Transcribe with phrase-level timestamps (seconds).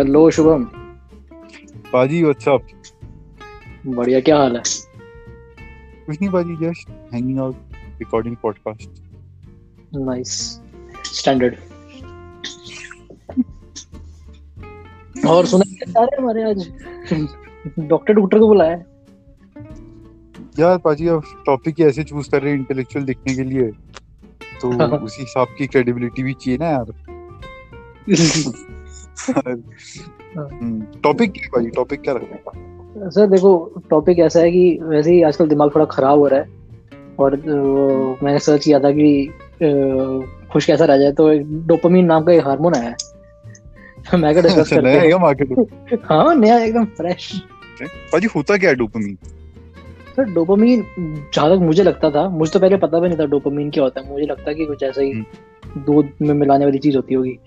[0.00, 0.64] Hello Shubham.
[1.92, 2.66] पाजी what's up
[3.86, 4.62] बढ़िया क्या हाल है?
[6.06, 8.90] कुछ नहीं पाजी just hanging out recording podcast
[9.94, 10.60] nice
[11.04, 11.56] standard
[15.26, 16.72] और सुना रहे हमारे आज?
[17.78, 18.86] डॉक्टर डॉक्टर को बुलाया है।
[20.58, 23.70] यार पाजी अब टॉपिक ही ऐसे चूज़ कर रहे हैं इंटेलेक्चुअल दिखने के लिए।
[24.60, 26.92] तो उसी हिसाब की क्रेडिबिलिटी भी चाहिए ना यार।
[31.02, 32.70] टॉपिक क्या पाजी टॉपिक क्या रखना है?
[33.10, 36.46] सर देखो टॉपिक ऐसा है कि वैसे ही आजकल दिमाग थोड़ा खराब हो रहा है
[37.18, 37.36] और
[38.22, 39.34] मैंने सर्च किया था कि
[40.52, 42.96] खुश कैसा रह जाए तो डोपामीन नाम का एक हार्मोन आया है।
[44.18, 46.38] मैं क्या डिस्कस करते नया हैं है?
[46.38, 47.42] नया एकदम फ्रेश
[47.82, 49.18] पाजी होता क्या है डोपामीन
[50.20, 50.82] सर डोपामीन
[51.34, 54.00] जहाँ तक मुझे लगता था मुझे तो पहले पता भी नहीं था डोपामीन क्या होता
[54.00, 57.38] है। मुझे लगता कि कुछ ऐसा ही हम्म। दूध में मिलाने वाली चीज़ होती होगी।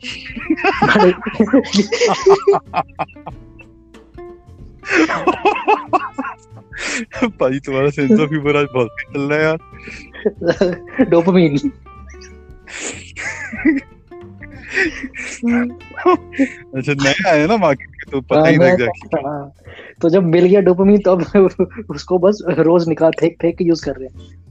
[7.39, 11.57] पाजी तुम्हारा सेंस ऑफ़ ह्यूमर आज बहुत चल रहा है यार। डोपामीन
[16.75, 19.53] अच्छा नया है ना मार्केट में तो पता हाँ, ही एग्जैक्टली हाँ,
[20.03, 21.21] तो जब मिल गया डोपामीन तो अब
[21.89, 24.43] उसको बस रोज निकाल फेंक फेंक के यूज़ कर रहे हैं।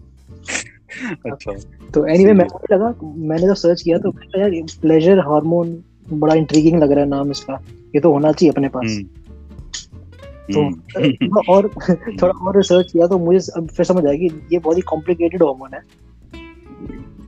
[1.32, 1.52] अच्छा।
[1.94, 5.78] तो एनीवे सही मैं लगा मैंने जब सर्च किया तो यार प्लेजर हार्मोन
[6.12, 7.54] बड़ा इंट्रीगिंग लग रहा है नाम इसका।
[7.94, 9.02] ये तो होना चाहिए अपने पास। हम्म।
[10.54, 11.68] तो हम्म, और
[12.22, 15.42] थोड़ा और रिसर्च किया तो मुझे अब फिर समझ आया कि ये बहुत ही कॉम्प्लिकेटेड
[15.42, 15.80] हार्मोन है।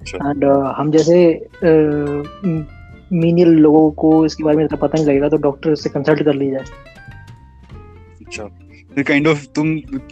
[0.01, 0.45] अच्छा। एंड
[0.77, 1.47] हम जैसे
[3.13, 6.35] मीनियल लोगों को इसके बारे में इतना पता नहीं लगेगा तो डॉक्टर से कंसल्ट कर
[6.35, 6.65] ली जाए।
[8.35, 9.69] अच्छा। ये काइंड ऑफ़ तुम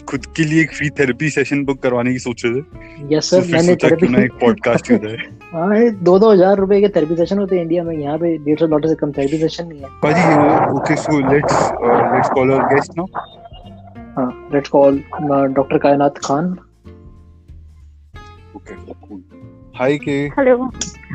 [0.08, 3.14] खुद के लिए एक फ्री थेरेपी सेशन बुक करवाने की सोच रहे थे?
[3.14, 5.16] यस तो सर मैंने सोचा क्यों ना एक पॉडकास्ट हो जाए।
[5.52, 8.36] हाँ ये दो दो हज़ार रुपए के थेरेपी सेशन होते हैं इंडिया में यहाँ पे
[8.44, 11.54] डेढ़ सौ डॉलर से कम थेरेपी सेशन नहीं है। पाजी okay so let's
[12.14, 13.06] let's call our guest now
[14.16, 15.02] हाँ let's call
[15.54, 16.50] doctor Kainat Khan
[18.56, 19.22] okay cool
[19.76, 20.56] hi के हेलो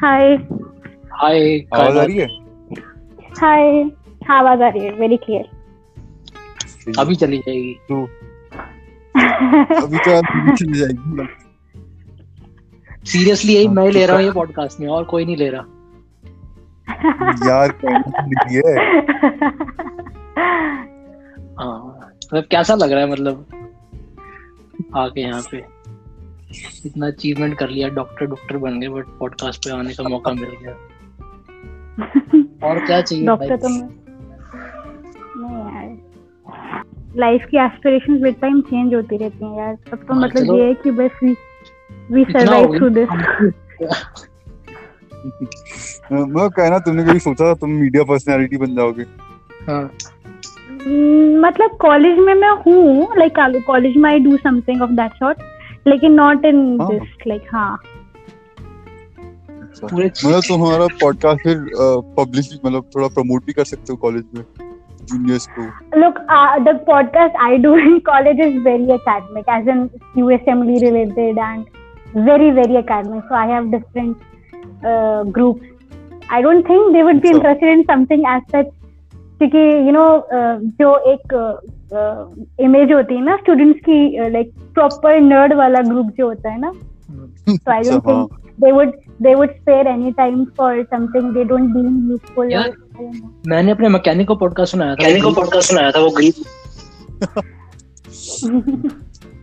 [0.04, 0.36] हाय
[1.14, 2.28] हाय आवाज़ आ रही है?
[3.42, 3.82] हाय
[4.28, 5.57] हाँ आवाज़ आ रही है वेरी क्लियर है।
[7.00, 8.04] अभी चली जाएगी। तो
[9.86, 11.28] अभी तो नीचे चली जाएगी
[13.06, 15.62] सीरियसली यही हाँ, मैं ले रहा हूँ ये पॉडकास्ट में और कोई नहीं ले रहा।
[17.48, 17.80] यार
[18.52, 18.76] है।
[21.60, 23.46] हाँ मतलब कैसा लग रहा है मतलब?
[24.96, 25.58] आके यहाँ पे।
[26.86, 30.58] इतना अचीवमेंट कर लिया डॉक्टर डॉक्टर बन गए बट पॉडकास्ट पे आने का मौका मिल
[30.64, 30.72] गया।
[32.70, 34.07] और क्या चाहिए डॉक्टर तो मैं
[37.18, 40.66] लाइफ की एस्पिरेशंस विद टाइम चेंज होती रहती हैं यार। तब तो हाँ, मतलब ये
[40.66, 41.36] है कि बस we
[42.12, 43.10] we survive through this
[46.12, 49.06] मैं कहना तुमने कभी सोचा था तुम मीडिया पर्सनालिटी बन जाओगे?
[49.68, 49.84] हाँ।
[51.42, 56.14] मतलब कॉलेज में मैं हूँ लाइक कॉलेज में I do something of that sort लेकिन
[56.14, 57.78] नॉट इन हाँ। दिस लाइक हाँ।
[59.62, 61.66] अच्छा मतलब तुम हमारा पॉडकास्ट फिर
[62.18, 64.44] पब्लिश मतलब थोड़ा प्रमोट भी कर सकते हो कॉलेज में।
[65.12, 65.66] जूनियर्स को
[66.04, 69.90] Look, uh, the podcast I do in college is very academic, as in
[70.24, 71.66] USMLE related and
[72.30, 73.24] very, very academic.
[73.30, 74.18] So I have different
[74.86, 75.66] uh, groups.
[76.30, 78.74] I don't think they would be अच्छा। interested in something as such.
[79.40, 80.06] क्योंकि you know
[80.80, 81.34] जो एक
[82.68, 86.72] image होती है ना students की like proper nerd वाला group जो होता है ना
[87.48, 88.94] so I don't अच्छा, हाँ। think they would
[89.26, 92.50] they would spare any time for something they don't deem useful.
[92.50, 92.68] Yeah.
[93.48, 96.34] मैंने अपने मैकेनिक को पॉडकास्ट सुनाया था। मैकेनिक को पॉडकास्ट सुनाया था वो गरीब।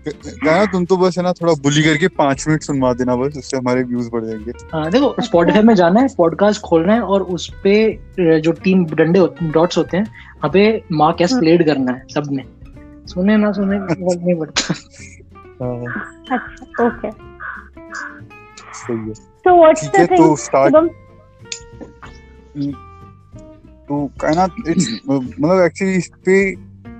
[0.08, 3.56] कहना तुम तो बस है ना थोड़ा बुली करके पाँच मिनट सुनवा देना बस उससे
[3.56, 7.48] हमारे व्यूज़ बढ़ जाएँगे। हाँ देखो स्पॉटिफाई में जाना है पॉडकास्ट खोलना है और उस
[7.64, 7.74] पे
[8.40, 12.44] जो तीन डंडे डॉट्स होते हैं वहाँ पे मार्क एस प्लेड करना है सबने।
[13.06, 14.74] सुने ना सुने फ़र्क नहीं पड़ता
[15.60, 15.84] हाँ,
[16.30, 17.10] अच्छा
[18.72, 19.14] सही है।
[19.46, 20.44] So what's ठीक the है thing?
[23.88, 26.50] तो तो कहना इट्स मतलब एक्चुअली इस पे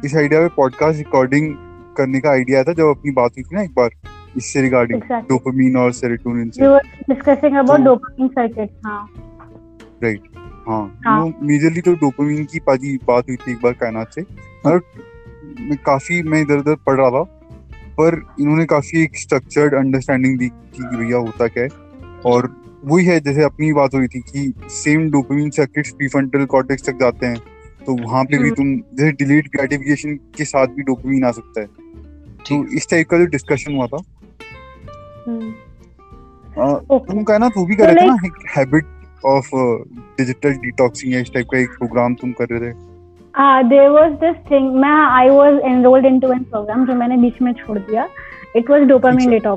[0.05, 1.55] इस आइडिया पे पॉडकास्ट रिकॉर्डिंग
[1.97, 3.91] करने का आइडिया था जब अपनी बात हुई थी ना एक बार
[4.37, 5.29] इससे रिगार्डिंग Exactly.
[5.29, 8.73] डोपामीन और सेरोटोनिन से were discussing about तो- dopamine circuits.
[8.87, 9.09] हाँ.
[10.69, 14.21] हाँ हाँ। वो मेजरली तो डोपामीन की पाजी बात हुई थी एक बार कायनात से
[14.21, 14.83] मतलब
[15.61, 17.23] मैं काफ़ी मैं इधर उधर पढ़ रहा था
[17.99, 21.69] पर इन्होंने काफ़ी एक स्ट्रक्चर्ड अंडरस्टैंडिंग दी कि भैया होता क्या है
[22.27, 26.93] और वही है जैसे अपनी बात हुई थी कि same dopamine circuits prefrontal cortex तक
[26.93, 27.37] जाते हैं
[27.87, 31.61] तो वहाँ पे भी हम्म। तुम जैसे डिलीट ग्रेटिफिकेशन के साथ भी डोपामीन आ सकता
[31.61, 31.67] है।
[32.49, 34.03] तो इस टाइप का जो डिस्कशन हुआ था।
[35.29, 35.53] हम्म.
[36.99, 38.85] तुम कहना तू भी कर तो रहे थे ना हैबिट
[39.27, 39.51] ऑफ़
[40.19, 42.75] डिजिटल डिटॉक्सिंग या इस टाइप का एक प्रोग्राम तुम कर रहे थे?
[43.35, 47.43] uh, there was this thing मैं I was enrolled into an program जो मैंने बीच
[47.43, 48.09] में छोड़ दिया।
[48.57, 49.57] It was dopamine अच्छा।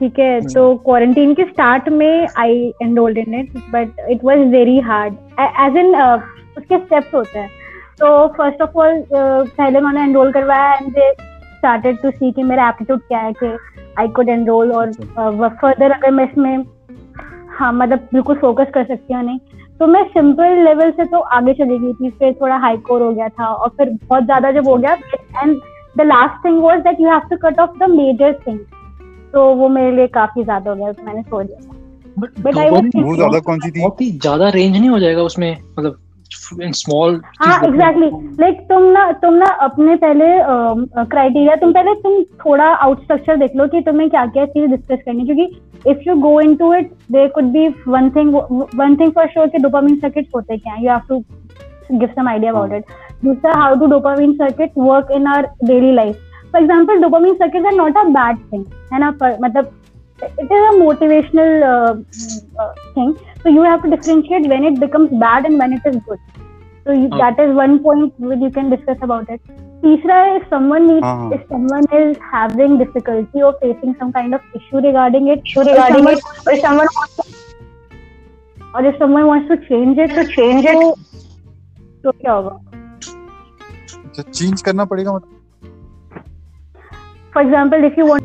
[0.00, 0.40] ठीक है?
[0.42, 5.76] तो क्वारंटीन के स्टार्ट में I enrolled in it but it was very hard as
[5.76, 7.48] in उसके स्टेप्स होते हैं।
[8.00, 12.68] तो फ़र्स्ट ऑफ़ ऑल पहले मैंने एनरोल करवाया and they started to see कि मेरा
[12.68, 13.56] एप्टीट्यूड क्या है कि
[13.98, 14.92] आई कुड एनरोल और
[15.60, 16.64] फर्दर अगर मैं इसमें
[17.50, 19.38] हाँ मतलब बिल्कुल फोकस कर सकती हूँ नहीं।
[19.80, 23.10] तो मैं सिंपल लेवल से तो आगे चली गई थी फिर थोड़ा हाई कोर हो
[23.12, 24.92] गया था और फिर बहुत ज़्यादा जब हो गया
[25.42, 25.56] and
[25.98, 28.58] the last thing was that you have to cut off the major thing
[29.34, 31.82] तो वो मेरे लिए काफ़ी ज़्यादा हो गया तो मैंने सोच लिया
[32.16, 33.80] But I was वो ज़्यादा कौन सी थी?
[33.80, 36.00] बहुत ही ज़्यादा रेंज नहीं हो जाएगा उसमें मतलब
[36.74, 38.06] स्मॉल हाँ एग्जैक्टली
[38.40, 40.26] लाइक तुम ना तुम ना अपने पहले
[41.04, 45.02] क्राइटेरिया तुम पहले तुम थोड़ा आउट स्ट्रक्चर देख लो कि तुम्हें क्या क्या चीज़ डिस्कस
[45.06, 48.96] करनी है। क्योंकि if you go in to it there could be one thing one
[49.00, 52.72] thing for sure कि डोपामिन सर्किट होते क्या you have to give some idea about
[52.72, 52.84] it
[53.24, 57.72] दूसरा how to dopamine circuit work in our daily life for example dopamine circuit are
[57.74, 59.72] not a bad thing है ना पर मतलब
[60.22, 61.94] it is a motivational uh,
[62.62, 63.08] uh, thing
[63.42, 66.20] so you have to differentiate when it becomes bad and when it is good
[66.84, 67.18] so you, Okay.
[67.22, 69.40] that is one point which you can discuss about it
[69.82, 71.32] तीसरा if someone needs हाँ, हाँ.
[71.38, 76.08] if someone is having difficulty or facing some kind of issue regarding it issue regarding
[76.12, 77.26] it or if someone wants to,
[78.74, 80.86] or if someone wants to change it to change it
[82.04, 85.33] तो क्या होगा change करना पड़ेगा मतलब
[87.34, 88.20] for example if you want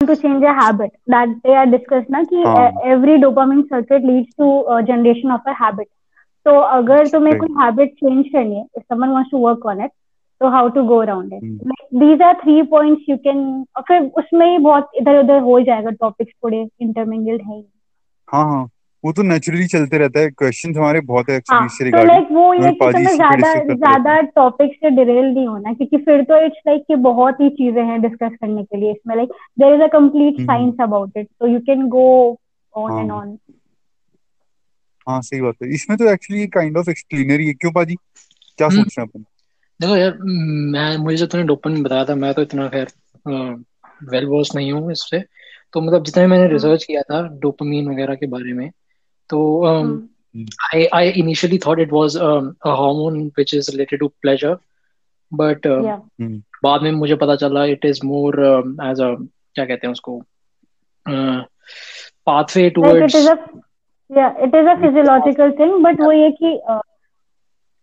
[0.00, 2.56] to change a habit that they are discussed ना कि हाँ.
[2.56, 5.88] uh, every dopamine circuit leads to uh, generation of a habit
[6.46, 7.38] तो अगर तुम्हें.
[7.38, 9.92] कोई habit change करनी है if someone wants to work on it
[10.40, 11.70] तो how to go around it Hmm.
[11.72, 13.40] like these are three points you can
[13.76, 17.64] और फिर उसमें ही बहुत इधर उधर हो जाएगा टॉपिक्स थोड़े इंटरमिंगल्ड है ही।
[18.32, 18.66] हाँ हाँ
[19.04, 22.10] वो तो नेचुरली चलते रहता है क्वेश्चंस हमारे बहुत है हाँ एक्चुअली इससे तो रिगार्डिंग
[22.10, 26.40] लाइक वो ये कि तुम्हें ज़्यादा ज़्यादा टॉपिक से डिरेल नहीं होना क्योंकि फिर तो
[26.46, 29.82] इट्स लाइक कि बहुत ही चीज़ें हैं डिस्कस करने के लिए इसमें like there is
[29.82, 30.46] a complete hmm.
[30.46, 32.06] Science about it so you can go
[32.74, 33.38] on and हाँ। ऑन
[35.06, 37.94] हाँ सही बात है इसमें तो एक्चुअली काइंड ऑफ़ एक्सप्लेनर ही है क्यों पाजी
[38.58, 39.24] क्या हम्म। सोच रहे हैं अपन
[39.80, 40.18] देखो यार
[40.72, 42.88] मैं मुझे जो तूने डोपामिन बताया था मैं तो इतना खैर
[44.10, 45.24] वेल वर्स नहीं हूँ इससे
[45.74, 48.70] तो मतलब जितना मैंने। रिसर्च किया था डोपामिन वगैरह के बारे में
[49.30, 50.08] तो हम्म।
[50.74, 54.52] I I initially thought it was um, a hormone which is related to pleasure,
[55.32, 55.96] but uh, या
[56.64, 59.08] बाद में मुझे पता चला it is more um, as a
[59.54, 60.14] क्या कहते हैं उसको
[61.06, 61.40] uh,
[62.28, 63.36] pathway like towards it is a
[64.10, 66.80] या it is a physiological thing but वो ये कि uh,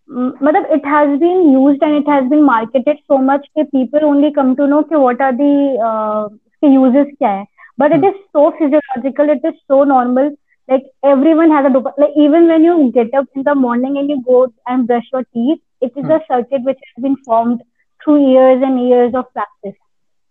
[0.09, 4.31] मतलब it has been used and it has been marketed so much कि people only
[4.31, 7.45] come to know कि व्हाट आर दी उसके uses क्या है।
[7.79, 10.35] But it is so physiological it is so normal
[10.69, 14.09] like everyone has a dopamine like even when you get up in the morning and
[14.09, 16.33] you go and brush your teeth it is a hmm.
[16.33, 17.61] circuit which has been formed
[18.03, 19.77] through years and years of practice.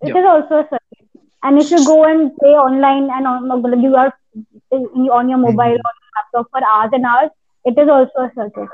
[0.03, 0.21] It Yeah.
[0.21, 1.09] is also a circuit.
[1.43, 4.12] And if you go and play online and on you are
[4.73, 5.47] in- on your hmm.
[5.49, 7.31] mobile or laptop for hours and hours
[7.65, 8.69] it is also a circuit.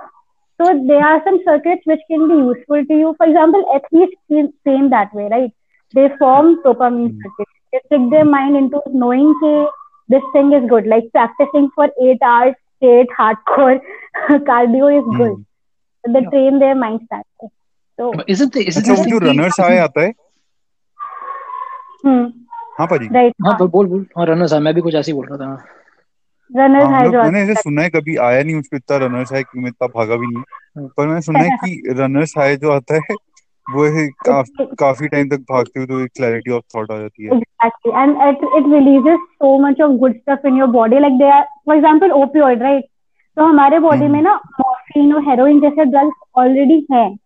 [0.61, 3.15] So there are some circuits which can be useful to you.
[3.19, 5.53] For example athletes train, that way right?
[5.95, 7.23] They form dopamine hmm.
[7.23, 7.53] circuits.
[7.73, 9.69] They trick their mind into knowing that
[10.13, 13.81] this thing is good like practicing for eight hours straight hardcore
[14.51, 15.35] cardio is good
[16.05, 16.15] hmm.
[16.15, 17.51] they train their minds that way
[17.99, 20.13] so isn't the, isn't अच्छा thing runners आए आता है
[22.05, 22.25] hmm,
[22.79, 25.27] हाँ पाजी right हाँ बोल बोल बोल हाँ रनर्स मैं भी कुछ ऐसे ही बोल
[25.27, 25.51] रहा था
[26.51, 29.33] runners हाँ high मतलब जो मैंने ऐसे सुना है कभी आया नहीं उसको इतना रनर्स
[29.33, 30.43] है क्योंकि मैं इतना भागा भी नहीं
[30.77, 33.17] हम्म। पर मैंने सुना है कि रनर्स हाई जो आता है
[33.67, 34.47] वो है काफ,
[34.79, 38.17] काफ़ी टाइम तक भागते हुए तो एक क्लैरिटी ऑफ़ थॉट आ जाती है। Exactly and
[38.29, 41.77] it it releases so much of good stuff in your body like they are for
[41.77, 42.85] example opioid right
[43.37, 44.29] तो हमारे बॉडी में hmm.
[44.29, 47.17] ना मॉर्फिन और हेरोइन जैसे ड्रग्स ऑलरेडी हैं।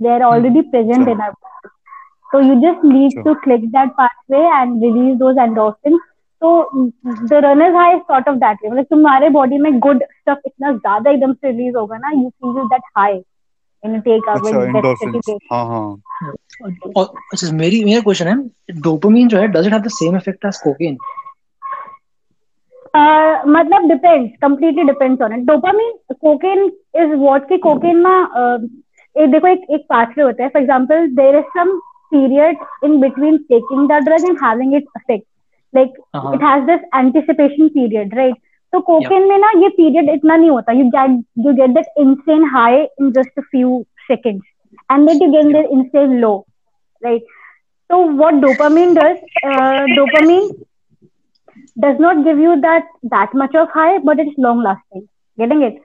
[0.00, 1.68] They are already present in our
[2.32, 5.98] तो you just need to click that pathway and release those endorphin
[6.42, 6.70] तो
[7.06, 11.32] the runners high sort of that मतलब तुम्हारे बॉडी में गुड स्टफ़ इतना ज़्यादा एकदम
[11.32, 13.22] से रिलीज़ होगा ना you feel that high
[13.82, 16.32] take out अच्छा हाँ हाँ.
[16.96, 20.44] और अच्छा मेरी मेरा क्वेश्चन है डोपामिन जो है does it have the same effect
[20.46, 20.96] as cocaine
[23.48, 26.64] मतलब depends completely depends on it dopamine cocaine
[26.96, 28.14] is what की कोकेन ना
[29.16, 30.48] एक देखो एक एक पाथवे होता है.
[30.48, 31.76] For example there is some
[32.12, 35.26] period in between taking the drug and having it effect
[35.74, 38.36] like हाँ। It has this anticipation period right
[38.72, 40.72] तो कोकेन में ना ये पीरियड इतना नहीं होता.
[40.72, 44.44] You get you get that insane high in just few seconds
[44.90, 46.34] and that you get that insane low
[47.02, 47.26] right
[47.90, 49.16] तो what dopamine does
[49.96, 50.50] dopamine
[51.76, 55.02] does not give you that that much of high but it's long lasting
[55.38, 55.80] getting it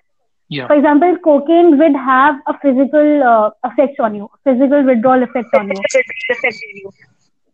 [0.52, 3.22] for example cocaine with have a physical
[3.66, 6.90] effect on you physical withdrawal effect on you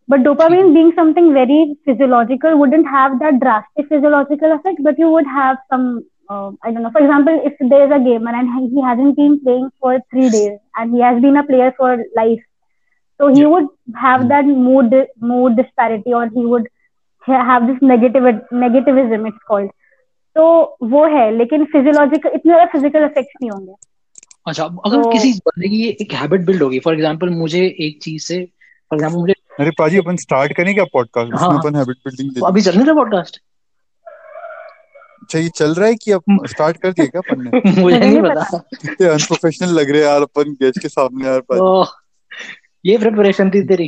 [0.07, 5.25] But dopamine, being something very physiological, wouldn't have that drastic physiological effect, but you would
[5.27, 6.91] have some, uh, I don't know.
[6.91, 10.59] For example, if there is a gamer and he hasn't been playing for three days
[10.77, 12.43] and he has been a player for life,
[13.19, 13.47] so he Yeah.
[13.47, 14.93] would have that mood
[15.31, 16.67] mood disparity or he would
[17.27, 18.23] have this negative
[18.65, 19.69] negativism it's called.
[20.35, 20.43] तो
[20.91, 23.73] वो है लेकिन physiological इतने ज़्यादा physical effects नहीं होंगे
[24.47, 28.23] अच्छा अगर तो- किसी बंदे की एक हैबिट बिल्ड होगी फॉर एग्जांपल मुझे एक चीज़
[28.23, 32.43] से फॉर एग्जांपल मुझे अरे पाजी अपन स्टार्ट करें क्या पॉडकास्ट हाँ। अपन हैबिट बिल्डिंग
[32.45, 33.39] अभी चलने का पॉडकास्ट
[35.23, 37.81] अच्छा ये चल रहा है कि अब स्टार्ट कर दिया क्या अपन ने?
[37.81, 41.39] मुझे नहीं नहीं पता। कितने अनप्रोफेशनल लग रहे हैं यार अपन गेस्ट के सामने यार
[41.51, 43.87] पाजी। ये प्रिपरेशन थी तेरी।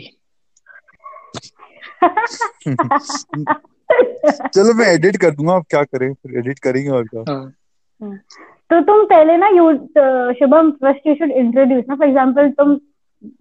[4.55, 6.13] चलो मैं एडिट कर दूँगा अब क्या करें?
[6.13, 7.24] फिर एडिट करेंगे और क्या?
[7.29, 8.17] हाँ,
[8.69, 9.72] तो तुम पहले ना you
[10.39, 12.75] Shubham first you should introduce ना। फॉर एग्जांपल तुम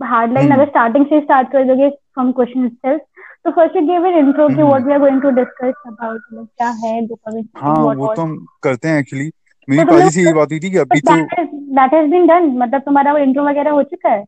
[0.02, 3.00] हार्ड लाइन हम्म। अगर स्टार्टिंग से स्टार्ट कर दोगे फ्रॉम क्वेश्चन itself
[3.44, 6.46] तो first you give an intro कि। What we are going to discuss about मतलब
[6.58, 9.30] क्या है डोपामिन हाँ वो तो हम करते हैं एक्चुअली
[9.68, 12.26] मेरी तो तुमने- पाजी से ये बात हुई थी कि अभी तो दैट हैज़ बीन
[12.26, 14.24] डन मतलब तुम्हारा वो इंट्रो वगैरह हो चुका है?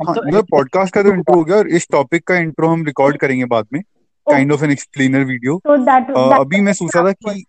[0.00, 2.84] हाँ तो मतलब पॉडकास्ट का तो इंट्रो हो गया और इस टॉपिक का इंट्रो हम
[2.84, 3.82] रिकॉर्ड करेंगे बाद में
[4.26, 7.44] kind of an explainer video तो अभी मैं सोच था कि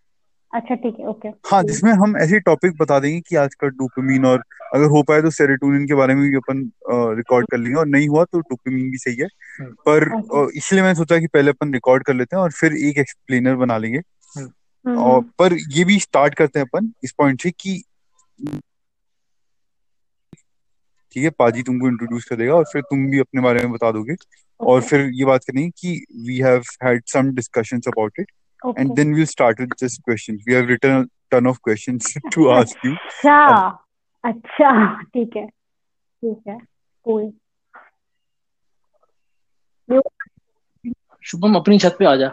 [0.54, 4.44] अच्छा ठीक है ओके हाँ जिसमें हम ऐसे टॉपिक बता देंगे कि आजकल डोपामीन और
[4.74, 6.72] अगर हो पाए तो सेरोटोनिन के बारे में भी अपन
[7.18, 9.28] रिकॉर्ड कर लेंगे। और नहीं हुआ तो डोपामीन भी सही है।
[9.60, 12.98] हम्म। पर इसलिए मैंने सोचा कि पहले अपन रिकॉर्ड कर लेते हैं और फिर एक
[12.98, 14.02] एक्सप्लेनर बना लेंगे।
[14.38, 17.84] हम्म। और पर ये भी स्टार्ट करते हैं अपन इस पॉइंट से कि
[21.14, 24.16] ठीक है पाजी तुमको इंट्रोड्यूस करेगा और फिर तुम भी अपने बारे में बता दोगे।
[24.60, 28.32] और फिर ये बात करेंगे कि we have had some discussions about it
[28.66, 30.42] and then we'll start with just questions.
[30.48, 32.96] We have written a ton of questions to ask you.
[34.24, 34.70] अच्छा
[35.04, 36.58] ठीक है ठीक है
[37.06, 37.32] cool
[41.24, 42.30] शुभम अपनी छत पे आ जा।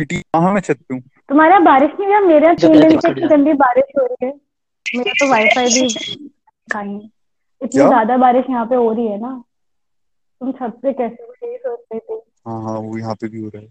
[0.00, 1.02] बेटी हाँ मैं छत पे हूँ?
[1.28, 2.20] तुम्हारा बारिश नहीं हुआ?
[2.20, 4.32] मेरे तीन दिन से इतनी गंदी बारिश हो रही है।
[4.86, 5.92] मेरा तो वाईफाई भी
[6.68, 6.98] कहीं
[7.60, 9.32] इतनी ज़्यादा बारिश यहाँ पे हो रही है ना।
[10.40, 11.32] तुम छत पे कैसे हो?
[11.56, 12.14] सोच रहे थे।
[12.48, 13.68] हाँ हाँ वो यहाँ पे भी हो रहा है।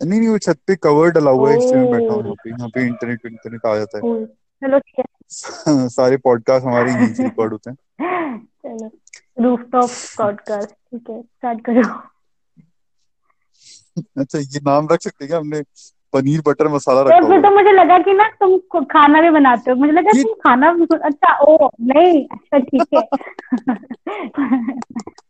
[0.00, 2.50] नहीं नहीं वो छत पे कवर डला हुआ है इसलिए मैं बैठा हूँ यहाँ पे
[2.50, 4.26] यहाँ पे इंटरनेट इंटरनेट आ जाता cool
[4.62, 5.04] चलो ठीक है।
[5.68, 7.76] है सारे पॉडकास्ट हमारे यहीं से रिकॉर्ड होते हैं।
[8.64, 8.90] चलो
[9.42, 11.82] रूफटॉप पॉडकास्ट ठीक है स्टार्ट करो।
[14.20, 15.38] अच्छा ये नाम रख सकते हैं क्या?
[15.38, 15.62] हमने
[16.12, 18.58] पनीर बटर मसाला रखा हुआ तो मुझे लगा कि ना तुम
[18.92, 20.70] खाना भी बनाते हो। मुझे लगा तुम खाना
[21.04, 23.02] अच्छा ओ नहीं अच्छा ठीक है।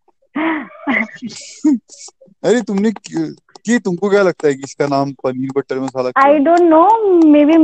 [2.45, 3.33] अरे तुमने क्यों-
[3.67, 6.83] कि तुमको क्या लगता है कि इसका नाम paneer butter masala I don't know
[7.45, 7.55] maybe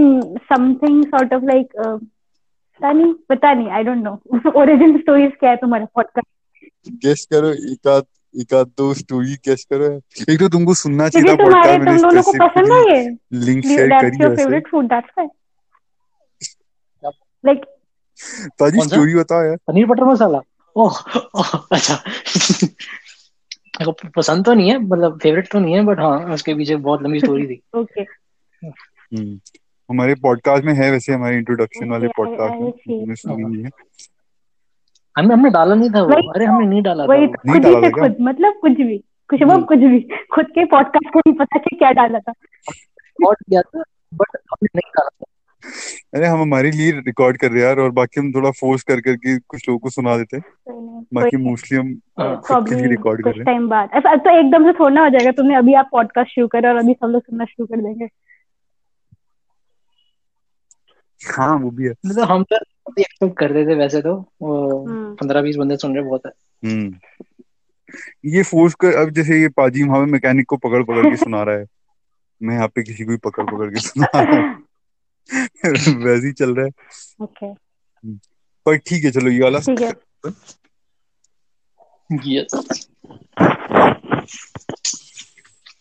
[0.52, 5.56] something sort of like पता नहीं पता नहीं I don't know origin stories क्या है
[5.56, 6.28] तुम्हारे पॉडकास्ट
[7.04, 8.02] गेस करो एक आध
[8.40, 9.86] एक आध दो स्टोरी गेस करो.
[10.32, 12.96] एक तो तुमको सुनना चाहिए था पॉडकास्ट तुम मैंने दोनों को पसंद है.
[12.96, 15.28] ये link share that's your favourite food that's why
[17.44, 17.64] like
[18.60, 19.56] पाजी स्टोरी बताओ यार.
[19.56, 20.40] पनीर बटर मसाला?
[20.76, 21.94] ओह ओह, अच्छा।
[23.76, 26.76] मेरे को पसंद तो नहीं है मतलब फेवरेट तो नहीं है बट हाँ उसके पीछे
[26.76, 29.40] बहुत लंबी स्टोरी थी। ओके हम्म
[29.90, 32.72] हमारे पॉडकास्ट में है वैसे हमारे इंट्रोडक्शन वाले पॉडकास्ट में.
[32.88, 33.70] नहीं है।
[35.18, 37.66] हमने हमने डाला नहीं था वो। अरे हमने नहीं डाला था वही वो। तो खुद
[37.66, 38.98] ही से खुद मतलब कुछ भी
[39.30, 40.00] कुछ वो हम्म। कुछ भी
[40.34, 42.32] खुद के पॉडकास्ट को नहीं पता कि क्या डाला था।
[42.70, 43.82] रिकॉर्ड किया था
[44.14, 45.24] बट हमने नहीं डाला था।
[46.14, 49.00] अरे हम हमारे लिए रिकॉर्ड कर रहे हैं यार और बाकी हम थोड़ा फोर्स कर
[49.00, 50.44] करके कुछ लोगों को सुना देते हैं।
[51.14, 54.38] बाकी मोस्टली हम हाँ, खुद के लिए रिकॉर्ड कर। रहे हैं टाइम बाद। ऐसा तो
[54.38, 57.22] एकदम से थोड़ा हो जाएगा तुमने अभी आप पॉडकास्ट शुरू करा और अभी सब लोग
[57.22, 58.08] सुनना शुरू कर देंगे।
[61.20, 62.56] हाँ वो भी है। मतलब हम तो
[62.98, 66.32] एक्सपेक्ट करते थे वैसे तो हम्म। पंद्रह बीस बंदे सुन रहे बहुत है।
[66.64, 66.94] हम्म।
[68.24, 71.56] ये फोर्स कर अब जैसे ये पाजी वहाँ मैकेनिक को पकड़ पकड़ के सुना रहा
[71.56, 71.66] है।
[72.42, 74.62] मैं यहाँ पे किसी को भी पकड़ पकड़ के सुना रहा हूँ।
[76.04, 76.70] वैसे ही चल रहा है।
[77.22, 77.52] ओके
[78.66, 79.92] पर ठीक है चलो ये वाला ठीक है।
[82.26, 82.86] यस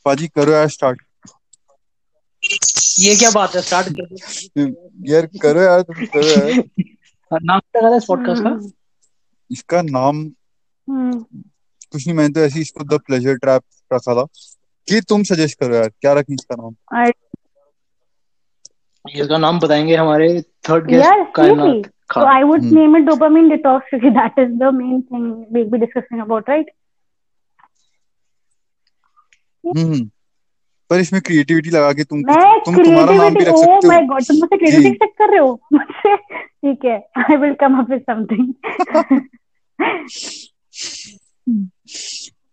[0.06, 1.02] पाजी करो यार स्टार्ट
[3.00, 3.62] ये क्या बात है?
[3.62, 4.16] स्टार्ट कर।
[4.58, 8.72] दो यार करो यार तुम करो यार। हाँ, नाम क्या था इस पॉडकास्ट का?
[9.52, 10.18] इसका नाम
[10.88, 11.20] हम्म,
[11.92, 14.26] कुछ नहीं मैंने तो ऐसे इसको द प्लेजर ट्रैप रखा था।
[14.88, 16.76] कि तुम सजेस्ट करो यार क्या रखें इसका नाम?
[17.00, 17.12] और
[19.06, 20.28] इसका नाम बताएँगे हमारे
[20.70, 22.76] third guest Kainat so Khan I would hmm.
[22.78, 26.68] name it dopamine detox because that is the main thing we'll be discussing about right?
[29.64, 30.04] हम्म
[30.90, 34.24] पर इसमें क्रिएटिविटी लगा के तुम मैं तुम तुम्हारा नाम भी रख सकते माय गॉड
[34.24, 35.60] तुम मुझसे क्रिएटिविटी एक्सपेक्ट कर रहे हो?
[35.74, 36.16] मुझसे?
[36.16, 38.54] ठीक है I will come up with something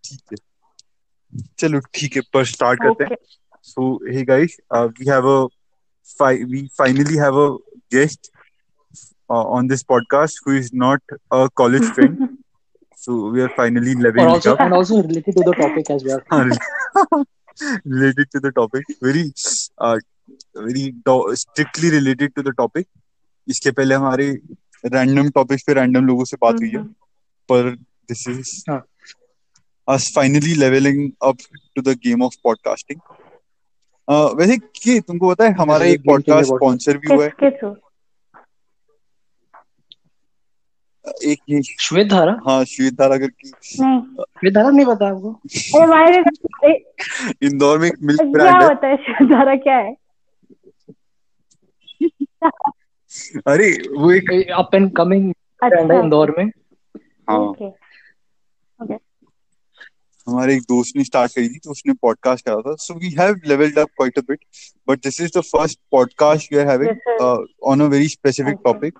[0.04, 0.36] ठीक है।
[1.58, 3.16] चलो ठीक है पर स्टार्ट करते हैं।
[4.14, 5.36] Hey guys, uh, we have a
[6.19, 7.57] fi- we finally have a
[7.91, 8.31] guest
[9.29, 11.01] uh, on this podcast who is not
[11.31, 12.29] a college friend.
[12.95, 15.89] So we are finally और leveling it also up and also related to the topic
[15.89, 16.21] as well.
[17.85, 18.85] related to the topic.
[19.01, 19.33] Very
[19.77, 19.97] uh,
[20.55, 22.87] very do- strictly related to the topic.
[23.49, 24.29] इसके पहले हमारे
[24.93, 26.83] random topics पे random लोगों से बात हुई है
[27.51, 27.69] पर
[28.11, 28.83] दिस इज हाँ.
[29.87, 31.37] us finally leveling up
[31.75, 32.99] to the game of podcasting.
[34.10, 37.30] Uh, वैसे कि तुमको पता है हमारा एक पॉडकास्ट स्पॉन्सर भी हुआ है।
[41.24, 42.40] एक ये श्वेत धारा?
[42.48, 45.32] हाँ श्वेत धारा करके। नहीं। श्वेत धारा नहीं पता आपको?
[45.80, 46.72] अरे वाई
[47.48, 49.96] इंदौर में एक मिल्क क्या ब्रांड है। होता है शिवधारा क्या है?
[53.46, 56.44] अरे वो एक अप एंड कमिंग ब्रांड है अच्छा। इंदौर में।
[57.30, 57.72] हाँ।
[60.28, 63.40] हमारे एक दोस्त ने स्टार्ट करी थी तो उसने पॉडकास्ट करा था। So we have
[63.46, 64.44] levelled up quite a bit
[64.88, 68.98] but this is the first podcast we are having on a very specific topic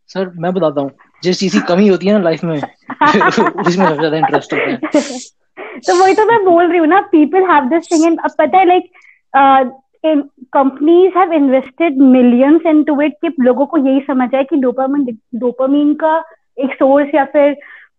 [0.08, 0.90] sir मैं बताता हूँ।
[1.22, 2.56] जिस चीज़ की कमी होती है ना लाइफ में
[3.66, 5.20] उसमें सबसे ज़्यादा इंटरेस्ट होता है।
[5.76, 8.58] तो वही तो मैं बोल रही हूँ ना people have this thing and अब पता
[8.58, 8.90] है like
[10.04, 10.20] in
[10.52, 15.94] companies have invested millions into it कि लोगों को यही समझ आए कि डोपामिन डोपामिन
[15.94, 16.16] का
[16.58, 17.56] एक सोर्स या फिर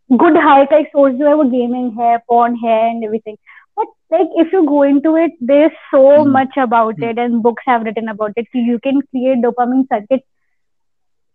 [0.10, 3.38] गुड हाई का एक सोर्स जो है वो गेमिंग है पॉन है and everything
[3.78, 6.26] but like if you go into it there is so.
[6.32, 10.24] Much about it and books have written about it कि you can create dopamine circuit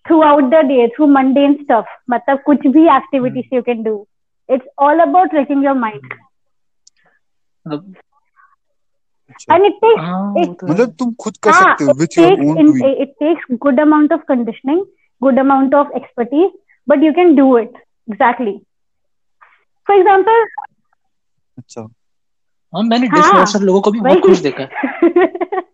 [0.05, 3.95] throughout the day through mundane stuff मतलब कुछ भी activities you can do
[4.49, 6.15] it's all about tricking your mind.
[7.67, 7.95] मतलब
[9.53, 12.33] and it takes हाँ तो है। मतलब तुम खुद कर हाँ, सकते हो with your
[12.33, 14.85] own doing it takes good amount of conditioning
[15.23, 16.53] good amount of expertise
[16.89, 17.73] but you can do it
[18.09, 18.55] exactly.
[19.87, 20.45] For example
[21.59, 21.81] अच्छा।
[22.73, 24.69] हाँ मैंने हाँ, डिशवॉशर लोगों को भी बहुत खुश देखा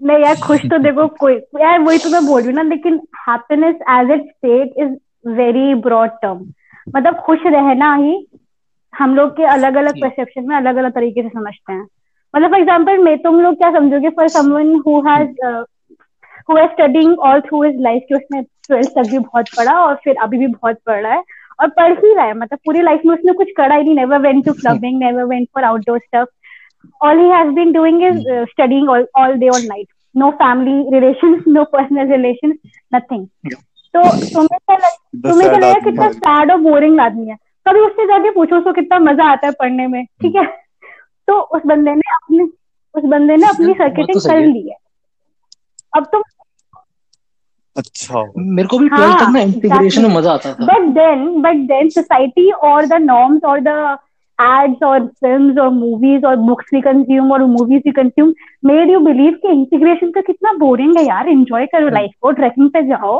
[0.00, 3.00] नहीं यार खुश तो देखो कोई यार वही तो मैं बोल रही हूँ ना लेकिन
[3.28, 6.40] happiness as it state is very broad term
[6.86, 8.16] मतलब खुश रहना ही
[8.98, 11.86] हम लोग के अलग अलग परसेप्शन में अलग अलग तरीके से समझते हैं।
[12.34, 14.10] मतलब फॉर एग्ज़ाम्पल मैं तुम लोग क्या समझोगे?
[14.10, 15.44] For someone who has
[16.50, 19.94] who has studying all through his life कि उसने ट्वेल्थ तक भी बहुत पढ़ा और
[20.04, 21.22] फिर अभी भी बहुत पढ़ रहा है
[21.60, 24.18] और पढ़ ही रहा है। मतलब पूरी लाइफ में उसने कुछ करा ही नहीं। Never
[24.18, 26.28] went to clubbing never went for outdoor stuff
[27.00, 29.88] all he has been doing is uh, studying all, all day all night.
[30.14, 32.56] No family relations no personal relations
[32.92, 33.22] nothing.
[33.94, 34.02] तो
[34.34, 37.36] तुम्हें क्या लग, तुम्हें क्या लगेगा कितना सैड और बोरिंग आदमी है?
[37.66, 40.44] कभी उससे जाके पूछो उसको कितना मज़ा आता है पढ़ने में ठीक है?
[41.28, 42.44] तो उस बंदे ने अपने
[42.94, 44.76] उस बंदे ने अपनी तो सर्किटिंग कर ली है।
[45.96, 46.22] अब तुम
[47.76, 50.08] अच्छा। मेरे को भी हाँ, ट्वेल्थ तक ना इंटीग्रेशन exactly.
[50.08, 53.78] में मज़ा आता था। But then but then society or the norms or the
[54.38, 58.30] ads or films or movies or books we consume or movies we consume
[58.70, 62.70] made you believe कि इंटीग्रेशन का कितना बोरिंग है यार। एंजॉय करो लाइफ को ट्रैकिंग
[62.70, 63.18] पे जाओ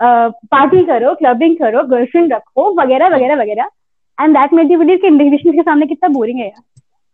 [0.00, 3.68] party करो क्लबिंग करो गर्लफ्रेंड रखो वगैरह वगैरह वगैरह।
[4.18, 6.62] And that made you believe कि इंटीग्रेशन के सामने कितना बोरिंग है यार।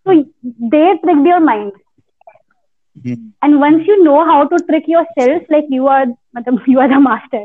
[0.07, 0.23] तो
[0.69, 1.73] they trick your mind
[3.07, 6.07] hmm, and once you know how to trick yourself like you are
[6.37, 7.43] मतलब you are the master.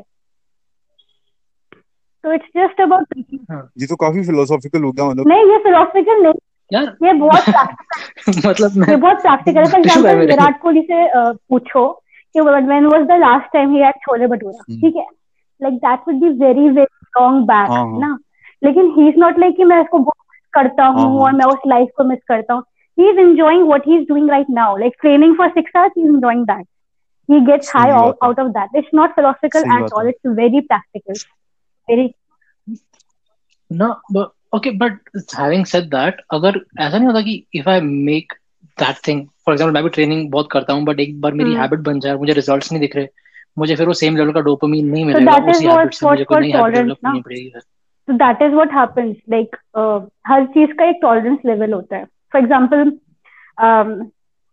[2.24, 3.40] So it's just about tricking
[3.82, 6.34] ये तो काफ़ी फिलोसॉफिकल हो गया मतलब। नहीं ये फिलोसफिकल नहीं।
[7.08, 11.06] ये बहुत practical- मतलब ये बहुत प्रैक्टिकल फॉर है एग्जांपल विराट कोहली से
[11.50, 11.88] पूछो
[12.36, 14.64] कि when was the last time he had chole bhatura?
[14.70, 15.06] हम्म। ठीक है?
[15.62, 17.70] Like that would be very very long back.
[18.02, 18.18] ना?
[18.64, 20.04] लेकिन ही इज़ नॉट लाइक कि मैं इसको
[20.54, 22.64] करता हूँ हाँ, हाँ। और मैं उस लाइफ को मिस करता हूँ
[22.98, 26.04] he is enjoying what he is doing right now like training for six hours he
[26.04, 26.66] is enjoying that
[27.30, 29.82] he gets सही high बात out, है। out of that it's not philosophical सही at
[29.82, 31.20] बात all है। it's very practical
[31.88, 32.08] very
[33.72, 33.88] ना
[34.56, 35.00] okay but
[35.38, 38.34] having said that अगर ऐसा नहीं होता कि if I make
[38.78, 41.80] that thing for example मैं भी ट्रेनिंग बहुत करता हूँ बट एक बार मेरी। हैबिट
[41.80, 43.08] बन जाए मुझे रिजल्ट्स नहीं दिख रहे
[43.58, 46.24] मुझे फिर वो सेम लेवल का डोपामिन नहीं that मिलेगा is उसी हैबिट से मुझे
[46.24, 47.52] कोई called नई हैबिट tolerance, डेवलप करनी पड़ेगी
[48.08, 49.56] तो that is what happens like
[50.28, 52.06] हर चीज़ का एक टॉलरेंस लेवल होता है.
[52.34, 52.90] For example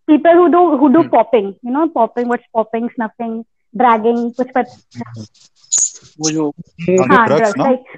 [0.09, 3.43] people who do popping you know popping what's popping snuffing
[3.75, 4.63] dragging कुछ पर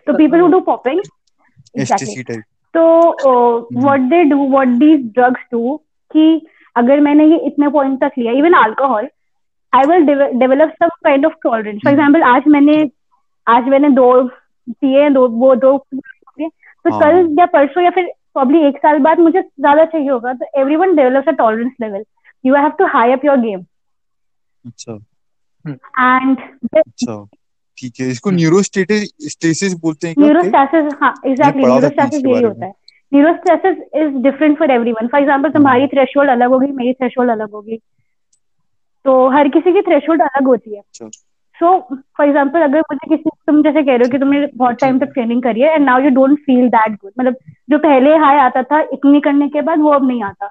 [0.06, 1.00] तो पीपल हु डू पॉपिंग
[2.74, 2.84] तो
[3.80, 5.76] what they do what these drugs do
[6.10, 6.24] कि
[6.76, 9.08] अगर मैंने ये इतने पॉइंट तक लिया even alcohol
[9.72, 10.04] I will
[10.38, 12.76] develop some kind of tolerance for example आज मैंने
[13.46, 14.08] आज मैंने दो
[14.68, 19.18] पिए दो वो दो तो हाँ। कल या परसों या फिर प्रॉब्ली एक साल बाद
[19.18, 20.46] मुझे ज़्यादा चाहिए होगा तो
[20.76, 22.04] everyone develops a tolerance level
[22.44, 23.64] you have to high up your game
[24.64, 24.98] अच्छा
[25.64, 26.36] एंड
[26.76, 27.24] अच्छा।
[27.78, 30.24] ठीक है इसको न्यूरोस्टेसिस बोलते हैं क्या?
[30.24, 32.72] न्यूरोस्टैसिस हाँ एग्जैक्टली न्यूरोस्टैसिस यही होता है।
[33.12, 37.78] Neurostasis is different for everyone for example तुम्हारी थ्रेशोल्ड अलग होगी मेरी थ्रेशोल्ड अलग होगी।
[39.04, 41.10] तो हर किसी की थ्रेशोल्ड अलग होती है। अच्छा।
[41.62, 44.98] सो फॉर एग्ज़ाम्पल अगर मुझे किसी तुम जैसे कह रहे हो कि तुमने बहुत टाइम
[44.98, 47.36] तक ट्रेनिंग करी है and now you don't feel that good मतलब
[47.70, 50.50] जो पहले हाई आता था इतनी करने के बाद वो अब नहीं आता।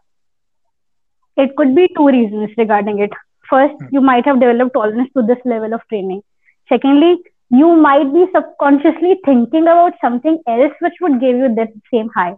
[1.37, 3.15] It could be two reason regarding it
[3.49, 6.21] first you might have develop tolerance to this level of training
[6.69, 7.11] secondly
[7.51, 12.31] you might be subconsciously thinking about something else which would give you that same high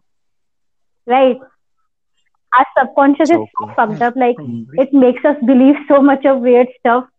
[1.08, 1.40] right
[2.52, 4.38] आज subconscious is so fucked up like
[4.82, 7.10] it makes us believe so much of weird stuff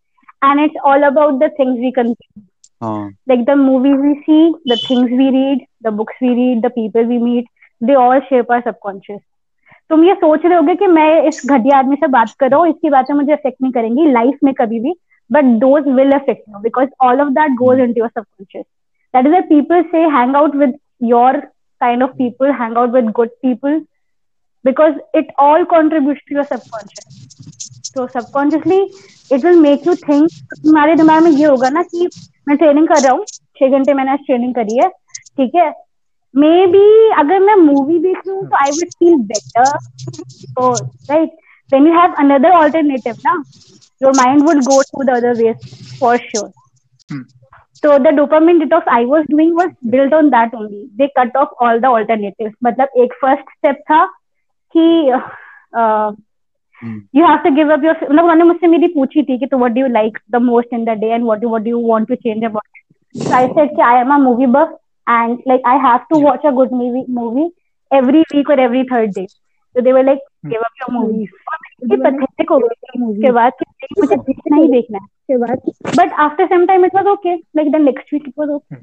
[0.44, 2.46] and it's all about the things we consume
[2.82, 6.70] हाँ like the movies we see the things we read the books we read the
[6.78, 7.50] people we meet
[7.82, 9.22] they all shape our subconscious
[9.90, 12.68] तुम ये सोच रहे होगे कि मैं इस घटिया आदमी से बात कर रहा हूँ
[12.70, 14.94] इसकी बातें मुझे अफेक्ट नहीं करेंगी लाइफ में कभी भी
[15.30, 18.66] but those will affect you because all of that goes into your subconscious
[19.14, 20.78] that is people say hang out with
[21.14, 21.38] your
[21.82, 23.82] kind of people hang out with good people
[24.66, 27.63] because it all contributes to your subconscious
[27.95, 28.81] तो subconsciously
[29.33, 30.29] it will make you think
[30.67, 32.09] हमारे दिमाग में ये होगा ना कि
[32.49, 33.25] मैं training कर रहा हूँ।
[33.59, 35.73] छह घंटे मैंने आज ट्रेनिंग करी है। ठीक है?
[36.35, 39.77] मे बी अगर मैं मूवी देख रही हूँ तो आई वुड फील बेटर
[40.55, 40.73] तो
[41.11, 41.37] right
[41.71, 43.43] then you have another alternative ना
[44.03, 45.53] your mind would go to the way
[46.01, 47.23] for sure
[47.83, 51.49] तो the dopamine detox I was doing was build on that only they cut off
[51.65, 54.05] all the alternative मतलब एक first step था
[54.75, 55.11] कि
[55.77, 56.15] uh,
[56.83, 59.59] hmm, you have to give up your मतलब उन्होंने मुझसे मेरी पूछी थी कि तो
[59.59, 61.83] what do you like the most in the day and what do what do you
[61.91, 64.75] want to change about it so I said कि I am a movie buff
[65.07, 67.49] and like I have to watch a good movie movie
[67.91, 71.41] every week or every third day so they were like give up your movies
[71.93, 75.95] ये pathetic हो गई उसके बाद कि नहीं, मुझे देखना ही देखना है उसके बाद
[76.01, 78.83] but after some time it was okay like the next week it was okay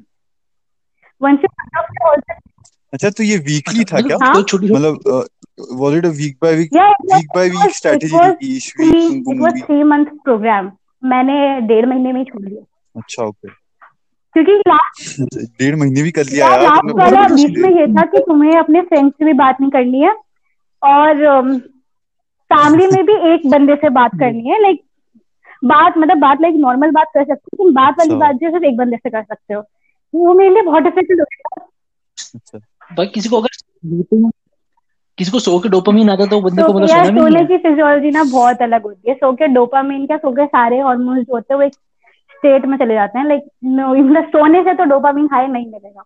[1.20, 2.52] once you cut off the alternatives
[2.94, 4.32] अच्छा तो ये वीकली था क्या हाँ?
[4.34, 5.28] मतलब
[5.70, 7.62] was it a week by week yeah it was, week by it week
[7.96, 10.70] it was थी इस three it was three month program.
[11.04, 12.62] मैंने डेढ़ महीने में छोड़ दिया।
[12.96, 13.48] अच्छा ओके
[14.34, 15.20] क्योंकि लास्ट
[15.60, 18.80] डेढ़ महीने भी कर लिया यार लास्ट वाला बीच में ये था कि तुम्हें अपने
[18.80, 20.14] फ्रेंड्स से भी बात नहीं करनी है
[20.82, 21.58] और
[22.50, 24.82] फैमिली में भी एक बंदे से बात करनी है लाइक
[25.64, 28.50] बात मतलब बात लाइक नॉर्मल बात कर सकते हो तुम बात वाली अच्छा। बात जो
[28.50, 29.60] सिर्फ़ एक बंदे से कर सकते हो।
[30.14, 31.66] वो मेरे लिए बहुत डिफ़िकल्ट हो गया।
[32.34, 32.58] अच्छा।
[32.96, 33.48] भाई किसी को अगर
[35.22, 38.10] किसी को सो के डोपामीन आता तो बंदे को मतलब सोना नहीं सोने की फिजियोलॉजी
[38.10, 41.54] ना बहुत अलग होती है। सो के डोपामीन क्या सो के सारे हार्मोन्स जो होते
[41.54, 41.74] हैं वो एक
[42.36, 46.04] स्टेट में चले जाते हैं। लाइक मतलब सोने से तो डोपामीन हाई नहीं मिलेगा।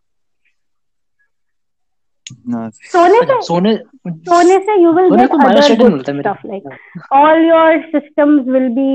[2.93, 3.77] सोने से सोने
[4.07, 6.67] सोने से you will सोने get को other माइनस good मिलता है मेरे stuff like
[7.19, 8.91] all your systems will be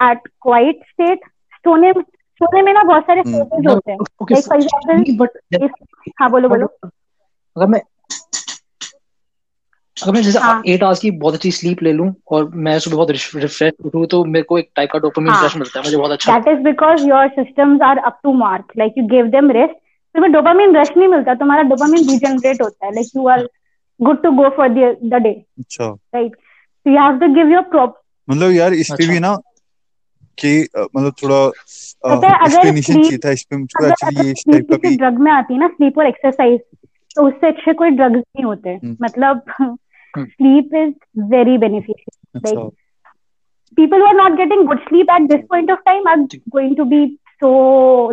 [0.00, 1.26] at quiet state
[1.66, 1.92] सोने
[2.40, 3.98] सोने में ना बहुत सारे हम्म। होते हैं।
[4.32, 5.70] Example बट if
[6.20, 6.66] हाँ बोलो बोलो।
[7.56, 7.80] अगर मैं
[9.96, 12.96] अगर मैं जैसे हाँ। एट आवर्स की बहुत अच्छी स्लीप ले लूँ और मैं सुबह
[12.96, 15.96] बहुत रिफ्रेश उठूं तो मेरे को एक टाइप का डोपामिन हाँ। रश मिलता है मुझे
[15.96, 19.52] बहुत अच्छा that is because your systems are up to mark like you give them
[19.58, 19.78] rest
[20.14, 23.42] तुम्हें डोपामिन रश नहीं मिलता तुम्हारा डोपामिन रीजनरेट होता है you are
[24.00, 26.36] good to go for the the day अच्छा right
[26.86, 27.94] so you have to give your prop
[28.28, 29.36] मतलब यार इस पे अच्छा। भी ना
[30.38, 31.40] कि मतलब थोड़ा
[32.14, 35.32] अगर एक्सप्लेनेशन चाहिए था इस पे मुझको एक्चुअली ये इस टाइप का भी ड्रग में
[35.32, 36.60] आती है ना स्लीप और एक्सरसाइज
[37.16, 39.76] तो उससे अच्छे कोई ड्रग्स नहीं होते हम्म। मतलब
[40.24, 40.94] स्लीप इज़
[41.34, 42.72] वेरी बेनिफिशियल अच्छा like
[43.78, 46.18] people who are not getting good sleep at this point of time are
[46.56, 47.00] going to be
[47.44, 47.50] so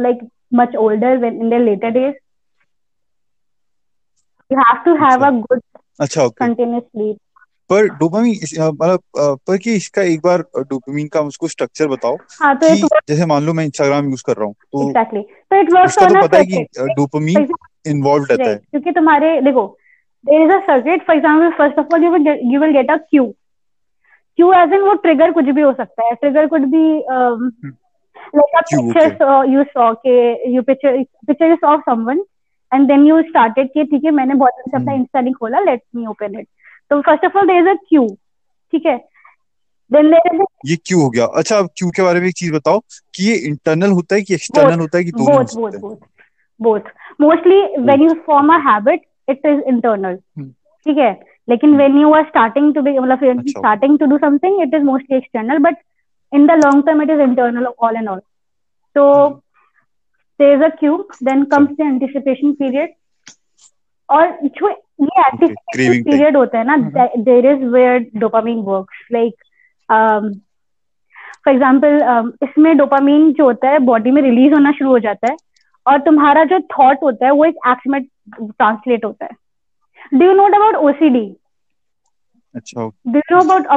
[0.05, 0.21] like
[0.61, 2.15] much older when in their later days
[4.51, 5.61] you have to have a good
[5.99, 7.17] अच्छा okay continuous sleep
[7.69, 9.01] पर dopamine मतलब
[9.47, 13.43] पर कि इसका एक बार dopamine का मुझको structure बताओ हाँ तो कि जैसे मान
[13.45, 16.19] लो मैं इंस्टाग्राम यूज़ कर रहा हूँ तो exactly so it works उसका on तो
[16.19, 17.47] a पता है कि डोपामिन
[17.93, 19.65] इन्वॉल्व रहता है क्योंकि तुम्हारे देखो
[20.25, 22.89] there is a circuit for example first of all you will get, you will get
[22.89, 23.35] a cue
[24.39, 27.49] cue as in वो trigger कुछ भी हो सकता है trigger could be um,
[28.33, 29.17] like a Cue, picture okay.
[29.17, 30.93] saw, you saw के you picture
[31.27, 32.21] picture you saw of someone
[32.71, 35.33] and then you started कि ठीक है मैंने बहुत दिन से अपना हम्म। इंस्टा नहीं
[35.33, 36.47] खोला let me open it
[36.91, 38.07] तो first of all there is a cue
[38.73, 38.97] ठीक है
[39.91, 42.35] then there is a ये क्यों हो गया अच्छा अब क्यों के बारे में एक
[42.37, 42.79] चीज़ बताओ
[43.15, 45.73] कि ये इंटरनल होता है कि एक्सटर्नल Both, होता है कि दोनों हो both both
[45.73, 46.11] सकते हैं both
[46.59, 47.59] both mostly
[47.89, 48.15] when you
[49.27, 50.15] it is internal
[50.85, 51.11] ठीक है?
[51.47, 55.17] लेकिन when you are starting to be मतलब starting to do something it is mostly
[55.17, 55.77] external but
[56.31, 58.19] in the long term it is internal all and all
[58.95, 59.03] so
[60.39, 62.93] there is a cue then comes the anticipation period
[64.09, 66.77] और जो ये anticipation period होता है ना
[67.19, 69.33] there is where dopamine work like
[71.45, 71.95] for example
[72.43, 75.35] इसमें dopamine जो होता है बॉडी में रिलीज़ होना शुरू हो जाता है।
[75.85, 80.33] और तुम्हारा जो थॉट होता है वो एक एक्ट में ट्रांसलेट होता है। Do you
[80.33, 81.25] know about OCD
[82.55, 83.67] अच्छा do you know about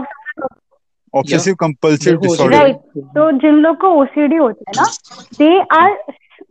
[1.15, 2.77] obsessive compulsive मेरे डिसऑर्डर Right.
[3.15, 4.85] तो जिन लोग को ओसीडी होता है ना
[5.39, 5.97] दे आर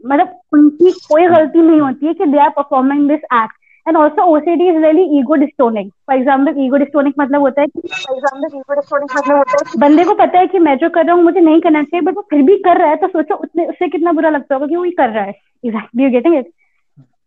[0.06, 3.54] मतलब उनकी कोई गलती नहीं होती है कि they are performing this act
[3.88, 7.82] and also OCD is really ego dystonic for example ego dystonic मतलब होता है कि
[7.82, 11.06] फॉर एग्ज़ाम्पल ईगो डिस्टोनिक मतलब होता है बंदे को पता है कि मैं जो कर
[11.06, 13.36] रहा हूँ मुझे नहीं करना चाहिए बट वो फिर भी कर रहा है तो सोचो
[13.36, 15.34] उसने उससे कितना बुरा लगता होगा कि वो ही कर रहा है।
[15.66, 16.52] एग्जैक्टली यू गेटिंग इट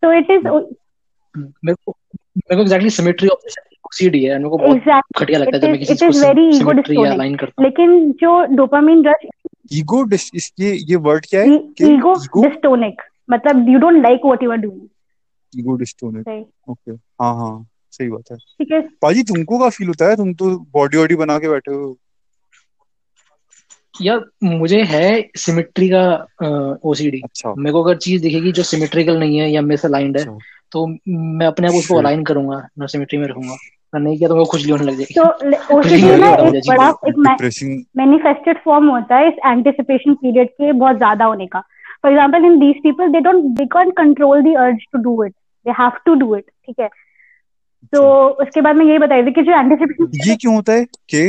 [0.03, 0.47] तो इट इज़
[1.35, 1.94] मेरे को
[2.38, 3.49] मेरे को एग्जैक्टली सिमेट्री ऑफ़
[3.87, 6.33] ओसीडी है मेरे को बहुत घटिया लगता है जब मैं It is- किसी चीज़ को
[6.35, 9.27] ego सिमेट्री या अलाइन करता हूँ। लेकिन जो डोपामीन रश
[9.73, 10.05] ईगो
[10.61, 11.47] ये ये वर्ड क्या है?
[11.49, 14.87] ईगो ईगो डिस्टोनिक मतलब you don't like what you are doing
[15.53, 19.89] ego dystonic right okay हाँ हाँ सही बात है। ठीक है। पाजी तुमको क्या फील
[19.89, 20.17] होता है?
[20.17, 21.97] तुम तो बॉडी वॉडी बना के बैठे हो।
[23.95, 29.39] या मुझे है सिमेट्री का ओसीडी अच्छा। मेरे को अगर चीज़ दिखेगी जो सिमेट्रिकल नहीं
[29.39, 30.39] है या मेरे मिसअलाइंड है अच्छा।
[30.73, 34.35] तो मैं अपने आप उसको अलाइन करूँगा मैं सिमेट्री में रखूँगा। अगर नहीं किया तो
[34.35, 37.19] को खुजली होने लग जाएगी। तो ओसीडी ना एक बड़ा एक
[37.97, 41.63] मैनिफेस्टेड फॉर्म होता है इस एंटिसिपेशन पीरियड के बहुत ज़्यादा होने का।
[42.03, 45.33] For example in these people they don't they can control the urge to do it
[45.33, 46.89] they have to do it ठीक है?
[47.93, 48.01] तो
[48.43, 51.27] उसके बाद मैं यही बताई थी कि जो एंटिसिपेशन ये क्यों होता है कि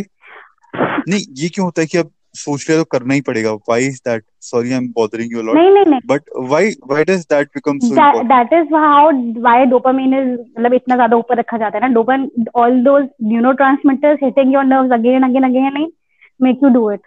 [0.73, 3.97] नहीं ये क्यों होता है कि अब सोच लिया तो करना ही पड़ेगा। Why is
[4.07, 7.47] that sorry I am bothering you lot नहीं नहीं नहीं। But why why does that
[7.55, 7.95] become so
[8.29, 9.05] that is how
[9.45, 14.23] why dopamine is मतलब इतना ज़्यादा ऊपर रखा जाता है ना। Dopamine all those neurotransmitters
[14.25, 15.91] hitting your nerves again and again and again and
[16.39, 17.01] make you do it.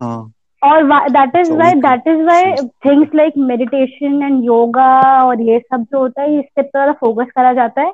[0.00, 0.33] हाँ।
[0.64, 2.52] और that is why that is why
[2.86, 7.52] things like meditation and yoga और ये सब जो होता है इससे थोड़ा फोकस करा
[7.52, 7.92] जाता है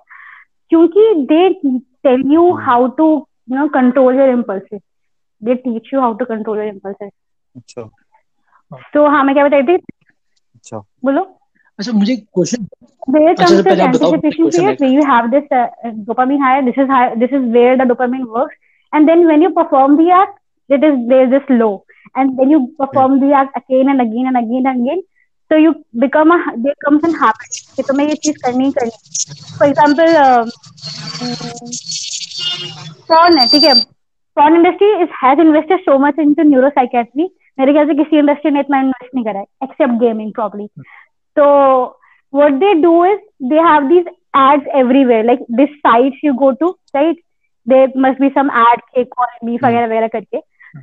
[0.69, 1.49] क्योंकि they
[2.05, 4.81] tell you how to you know control your impulse
[5.43, 7.91] they teach you how to control your impulse
[8.95, 9.75] तो हाँ मैं क्या बताई थी?
[9.75, 11.23] अच्छा। बोलो।
[11.79, 12.67] अच्छा मुझे question
[17.19, 18.57] this is where the dopamine works
[18.93, 21.71] and then when you perform the act it is there this low
[22.17, 25.03] And then you perform the act again and again and again and again.
[25.51, 28.99] So you become a there comes an habit कि तुम्हें ये चीज़ करनी ही करनी.
[29.59, 30.51] For example, um,
[33.09, 33.75] porn है ठीक है.
[34.37, 37.29] Porn industry is has invested so much into neuropsychiatry.
[37.59, 40.69] मेरे ख्याल से किसी इंडस्ट्री ने इतना इन्वेस्ट नहीं करा है except gaming probably
[41.37, 41.97] So
[42.31, 43.19] what they do is
[43.51, 45.25] they have these ads everywhere.
[45.25, 47.17] Like this sites you go to, right?
[47.67, 50.41] There must be some ad cake or beef वगैरह वगैरह करके.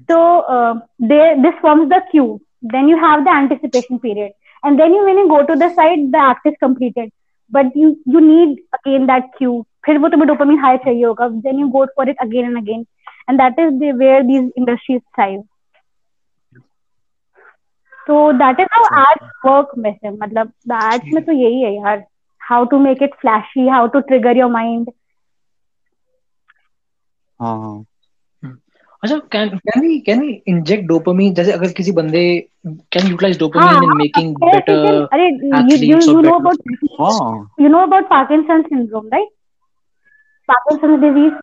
[0.09, 2.41] So uh, they this forms the queue.
[2.63, 4.33] Then you have the anticipation period,
[4.63, 7.13] and then you when you go to the site, the act is completed.
[7.51, 9.63] But you you need again that queue.
[9.87, 11.29] फिर वो तुम्हें dopamine high चाहिए होगा.
[11.47, 12.87] Then you go for it again and again,
[13.29, 15.43] and that is the, where these industries thrive.
[18.07, 22.05] तो that is how ads work वैसे मतलब the ads में तो यही है यार
[22.41, 24.91] how to make it flashy how to trigger your mind
[27.41, 27.85] हाँ हाँ
[29.04, 32.24] अच्छा can can we can we inject dopamine जैसे अगर किसी बंदे
[32.66, 35.28] can utilize dopamine in making better अरे
[35.86, 36.62] यू यू नो अबाउट
[37.02, 39.30] हाँ। You know about Parkinson syndrome right
[40.50, 41.34] Parkinson disease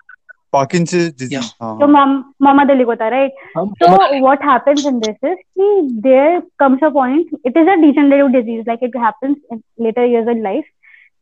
[0.53, 2.13] Parkinson disease तो मम
[2.43, 3.91] मामा दिल्ली को था राइट तो
[4.21, 8.65] what happens in this is कि there comes a point it is a degenerative disease
[8.69, 9.37] like it happens
[9.81, 10.65] later years in life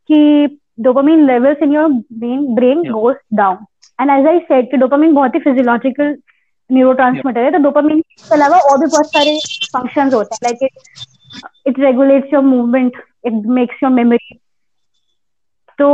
[0.09, 1.87] कि dopamine levels in your
[2.55, 3.65] brain goes down
[4.03, 6.15] and as I said कि dopamine बहुत ही physiological
[6.69, 9.37] neurotransmitter है तो dopamine के अलावा और भी बहुत सारे
[9.67, 14.39] फ़ंक्शंस होते हैं like it regulates your movement it makes your memory
[15.79, 15.89] तो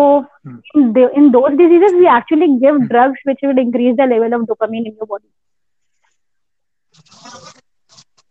[0.77, 4.93] in those diseases we actually give drugs which will increase the level of dopamine in
[4.93, 5.27] your body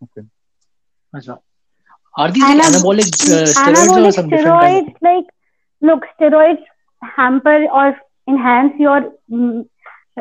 [0.03, 0.21] okay
[1.13, 1.37] अच्छा।
[7.73, 7.91] Or
[8.28, 9.00] enhance your
[9.32, 9.64] mm,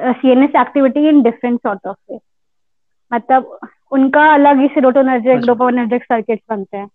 [0.01, 2.19] uh, CNS activity in different sort of way
[3.13, 3.57] मतलब
[3.97, 6.87] उनका अलग ही serotonergic अच्छा। dopaminergic circuits बनते हैं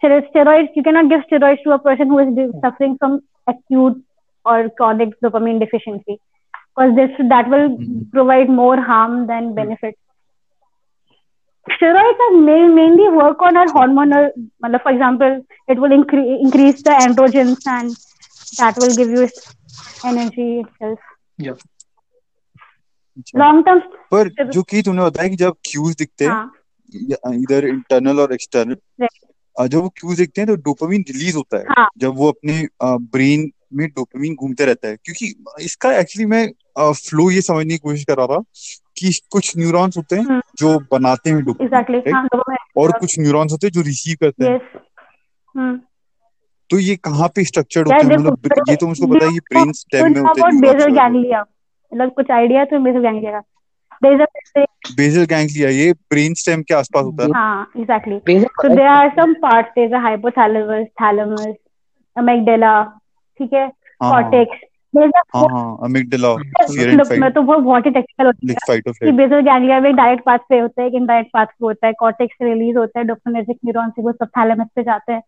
[0.00, 3.18] Stero- steroids you cannot give steroids to a person who is de- suffering from
[3.52, 3.96] acute
[4.44, 8.04] or chronic dopamine deficiency because this that will Mhm.
[8.18, 9.96] provide more harm than benefit
[11.74, 14.26] steroids are main, mainly work on our hormonal
[14.64, 15.34] मतलब for example
[15.68, 17.96] it will incre- increase the androgens and
[18.53, 19.27] that will give you
[20.05, 20.99] energy itself
[21.39, 21.53] Yeah.
[23.17, 23.79] अच्छा। long term
[24.11, 28.77] पर जो कि तूने बताया कि जब cues दिखते हैं हाँ इधर इंटरनल और एक्सटर्नल
[29.01, 29.19] Right.
[29.55, 33.49] जब वो क्यूज दिखते हैं तो डोपामिन रिलीज़ होता है हाँ जब वो अपने ब्रेन
[33.73, 38.17] में डोपामिन घूमते रहता है क्योंकि इसका एक्चुअली मैं फ्लो ये समझने की कोशिश कर
[38.17, 38.39] रहा था
[38.97, 42.13] कि कुछ न्यूरॉन्स होते हैं हम्म। जो बनाते हैं डोपामिन right?
[42.13, 42.27] हाँ
[42.77, 44.59] और कुछ न्यूरॉन्स होते हैं जो रिसीव करते हैं
[45.55, 45.79] हम्म
[46.71, 48.17] तो ये कहाँ पे स्ट्रक्चर्ड यार होते हैं?
[48.17, 51.41] मतलब ये तो मुझको पता है ये ब्रेन स्टेम में होते हैं बेसल गैंग्लिया
[51.91, 53.41] मतलब कुछ आइडिया तो बेसल गैंग्लिया का
[54.01, 54.65] देयर इज़
[54.97, 58.19] बेसल गैंग्लिया ये ब्रेन स्टेम के आसपास होता है हाँ exactly
[58.61, 59.69] So there are some parts.
[59.75, 61.55] There's a hypothalamus, thalamus,
[62.15, 62.73] amygdala,
[63.39, 63.65] ठीक है,
[64.01, 64.57] हाँ cortex.
[64.93, 68.25] There's a हाँ हाँ अमिगडाला फियर एंड look, मैं फाइट तो वो बहुत ही टेक्निकल
[68.25, 70.87] होती है। लाइक फाइट और कि फ़्लाइट बेसल गैंग्लिया में डायरेक्ट पाथ पे होता है
[70.87, 74.67] एक इनडायरेक्ट पाथ पे होता है कॉर्टेक्स से रिलीज़ होता है न्यूरॉन से वो सबथैलेमस
[74.75, 75.21] पे जाते हैं।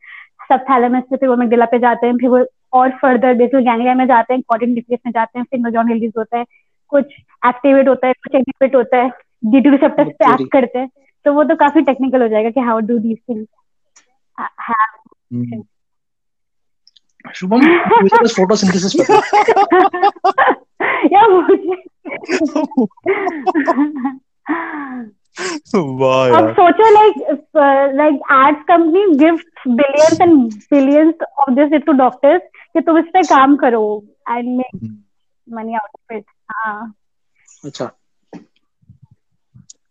[0.49, 4.06] सबथैलेमस से फिर वो अमिगडाला पे जाते हैं फिर वो और फर्दर बेसल गैंग्लिया में
[4.08, 6.45] जाते हैं कॉर्टिक न्यूक्लियस में जाते हैं फिर न्यूरॉन रिलीज़ होता है
[6.88, 7.06] कुछ
[7.47, 9.10] एक्टिवेट होता है कुछ इनहिबिट होता है
[9.45, 10.89] डी टू रिसेप्टर्स पे एक्ट करते हैं।
[11.25, 13.47] तो वो तो काफ़ी टेक्निकल हो जाएगा कि how do these things.
[17.36, 17.58] Shubham
[18.01, 19.13] मुझे बस फोटोसिंथेसिस पता
[20.86, 21.84] है या मुझे
[25.76, 27.15] वाह अब सोचो like
[27.96, 32.41] like ads company gift billions and billions of this to doctors
[32.74, 33.84] कि तुम इस पे काम करो
[34.30, 34.96] and make
[35.48, 36.93] money out of it हाँ।
[37.65, 37.91] अच्छा।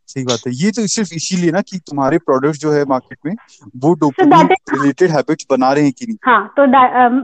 [0.09, 3.35] सही बात है। ये तो सिर्फ़ इसीलिए ना कि तुम्हारे प्रोडक्ट्स जो है मार्केट में
[3.85, 6.17] वो डोपामिन रिलेटेड हैबिट्स बना रहे हैं कि नहीं?
[6.25, 6.67] हाँ तो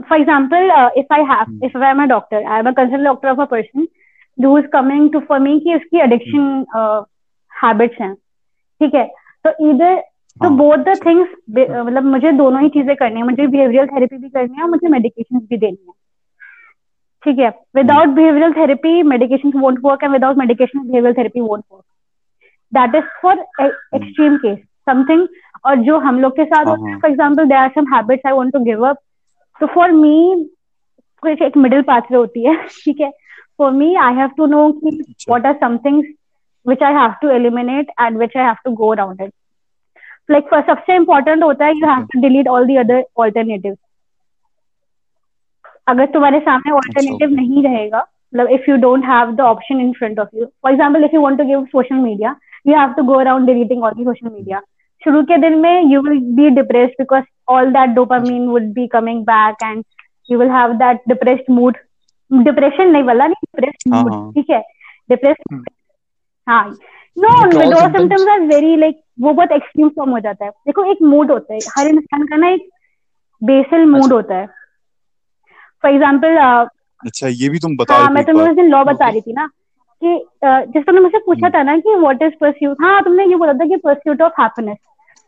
[0.08, 1.58] for example if I have.
[1.64, 3.86] If I am a doctor I am a consult doctor of a person
[4.38, 6.64] who is coming to for me कि उसकी एडिक्शन
[7.64, 9.04] हैबिट्स हैं। ठीक है?
[9.44, 10.00] तो इधर
[10.40, 14.28] तो। बोथ द थिंग्स मतलब मुझे दोनों ही चीज़ें करनी है। मुझे बिहेवियरल थेरेपी भी
[14.28, 15.92] करनी है और मुझे मेडिकेशन भी देनी है।
[17.24, 17.48] ठीक है?
[17.76, 21.84] Without behavioural therapy medication won't work and without medication behavioural therapy won't work
[22.72, 24.58] that is for extreme case
[24.90, 25.26] something
[25.66, 28.32] और जो हम लोग के साथ होता है। For example there are some habits I
[28.32, 28.98] want to give up
[29.60, 30.44] तो फॉर मी
[31.22, 33.10] कुछ एक मिडिल पाथवे होती है। ठीक है?
[33.58, 36.06] For me I have to know कि अच्छा। Are are some things
[36.65, 39.33] which I have to eliminate and which I have to go around it.
[40.29, 43.77] Like for सबसे important होता है you have to delete all the other alternatives.
[45.87, 49.93] अगर तुम्हारे सामने alternative अच्छा। नहीं रहेगा मतलब if you don't have the option in
[49.93, 50.47] front of you.
[50.61, 53.83] For example, if you want to give social media, you have to go around deleting
[53.83, 54.61] all the social media.
[55.05, 59.23] शुरू के दिन में you will be depressed because all that dopamine would be coming
[59.25, 59.83] back and
[60.29, 61.79] you will have that depressed mood.
[62.31, 64.61] Depression नहीं वाला नहीं depressed हाँ, mood हाँ। ठीक है
[65.11, 65.63] depressed हम्म।
[66.48, 66.64] हाँ।
[67.16, 67.30] No
[67.88, 71.54] symptoms are very like वो बहुत एक्सट्रीम फॉर्म हो जाता है। देखो एक मूड होता
[71.54, 72.68] है। हर इंसान का ना एक
[73.42, 74.46] बेसल मूड अच्छा। होता है।
[75.84, 76.36] फॉर एग्ज़ाम्पल
[77.02, 79.46] अच्छा ये भी तुम बता हाँ मैं तुम्हें उस दिन लॉ बता रही थी ना
[80.02, 83.24] कि अ, जिस तुमने मुझसे पूछा हम्म। था ना कि व्हाट इज़ परस्यूट हाँ तुमने
[83.26, 84.76] ये बोला था कि परस्यूट ऑफ़ हैप्पीनेस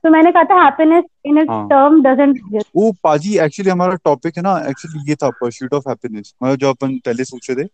[0.05, 3.95] तो मैंने कहा था हैप्पीनेस इन इट हाँ। टर्म डजंट एग्जिस्ट वो पाजी एक्चुअली हमारा
[4.05, 7.65] टॉपिक है ना। एक्चुअली ये था परस्यूट ऑफ़ हैप्पीनेस मतलब जो अपन पहले सोच थे।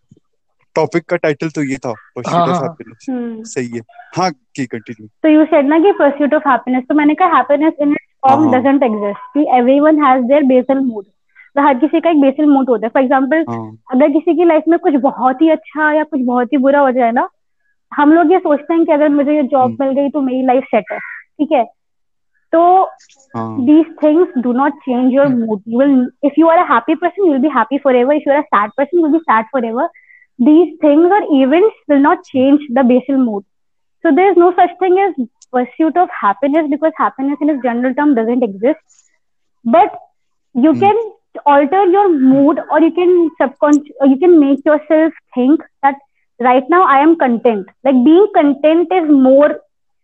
[0.76, 3.80] टॉपिक का टाइटल तो ये था परस्यूट हाँ, ऑफ़। हैप्पीनेस सही है।
[4.16, 7.74] हाँ की कंटिन्यू तो यू सेड ना कि परस्यूट ऑफ़ हैप्पीनेस तो मैंने कहा happiness
[7.80, 8.50] in it form.
[8.52, 11.04] Doesn't exist कि everyone has their basal mood
[11.56, 14.44] तो हर किसी का एक बेसल मूड होता है। फॉर एग्जांपल हाँ। अगर किसी की
[14.44, 17.28] लाइफ में कुछ बहुत ही अच्छा या कुछ बहुत ही बुरा हो जाए ना
[17.92, 20.42] हम लोग ये सोचते हैं कि अगर मुझे ये जॉब हम्म। मिल गई तो मेरी
[20.46, 21.64] लाइफ सेट है ठीक है?
[22.52, 22.60] तो
[23.36, 25.62] हाँ। these things do not change your mood.
[25.66, 25.94] You will
[26.28, 28.14] if you are a B person you'll be happy forever.
[28.18, 29.86] If you are a sad person you'll be sad forever.
[30.39, 33.43] these things or events will not change the basal mood
[34.03, 35.15] so there is no such thing as
[35.57, 38.79] pursuit of happiness because happiness in its general term doesn't exist
[39.65, 39.97] but
[40.53, 40.79] you Hmm.
[40.83, 40.95] can
[41.45, 45.95] alter your mood or you can subconscious or you can make yourself think that
[46.39, 49.49] right now i am content like being content is more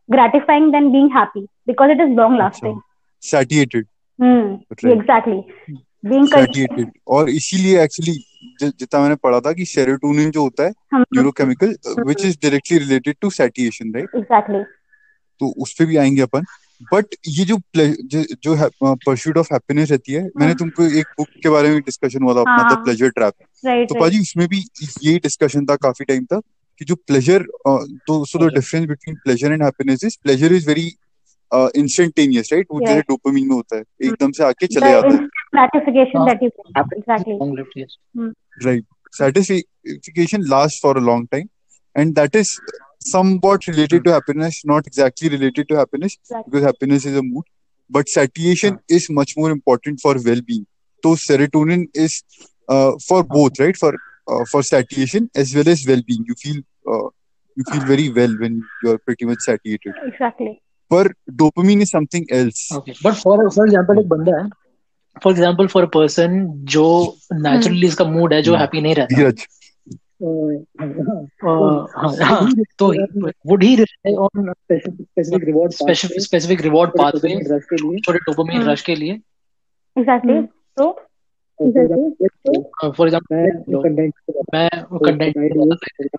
[0.09, 2.77] gratifying than being happy because it is long lasting
[3.23, 3.85] सैटिएटेड
[4.19, 4.45] Hmm.
[4.83, 4.93] Right.
[4.93, 5.39] Exactly.
[6.11, 8.13] Being con- सैटिएटेड और इसीलिए actually
[8.62, 11.76] जितना मैंने पढ़ा था कि serotonin जो होता है neurochemical
[12.06, 14.64] which is directly related to satiation right exactly.
[15.40, 16.44] तो उस पे भी आएँगे अपन
[16.94, 21.48] बट ये जो जो, परस्यूट ऑफ़ हैप्पीनेस रहती है मैंने हाँ। तुमको एक बुक के
[21.48, 23.34] बारे में डिस्कशन हुआ था अपना। द प्लेजर ट्रैप
[23.64, 24.00] तो.
[24.00, 24.64] पाजी उसमें भी
[25.02, 26.40] यही डिस्कशन था काफ़ी टाइम तक
[26.78, 27.42] कि जो प्लेजर
[28.06, 30.92] तो so the difference between pleasure and happiness is pleasure is very
[31.54, 33.00] instantaneous right वो जैसे.
[33.00, 36.27] डोपामिन में होता है एकदम से आके चले जाता है gratification हाँ.
[36.27, 36.85] that you get.
[36.97, 37.37] Exactly.
[37.39, 37.97] long lived yes
[38.65, 41.49] right satisfaction lasts for a long time
[41.95, 42.59] and that is
[42.99, 46.51] somewhat related to happiness not exactly related to happiness Exactly.
[46.51, 47.45] because happiness is a mood
[47.89, 50.65] but satiation is much more important for well-being
[51.03, 52.23] so serotonin is
[52.67, 53.75] uh, for both, right?
[53.75, 53.93] For
[54.27, 56.25] uh, for satiation as well as well-being.
[56.27, 56.57] You feel
[56.87, 57.09] uh,
[57.55, 59.93] you feel very well when you are pretty much satiated.
[60.05, 60.59] Exactly.
[60.91, 61.07] पर
[61.39, 62.59] dopamine is something else.
[62.73, 62.93] Okay.
[63.03, 64.49] But for for example एक बंदा है
[65.16, 66.84] for example for person जो
[67.32, 69.30] naturally इसका mood है जो happy नहीं रहता
[72.78, 72.92] तो
[73.46, 78.00] would he rely on specific reward specific specific reward pathway rush के लिए?
[78.00, 78.18] छोटे
[78.58, 78.68] Hmm.
[78.68, 79.18] रश के लिए?
[79.96, 80.48] Exactly.
[80.78, 80.94] So?
[82.96, 83.36] फॉर एग्जांपल
[84.54, 85.36] मैं कंटेंट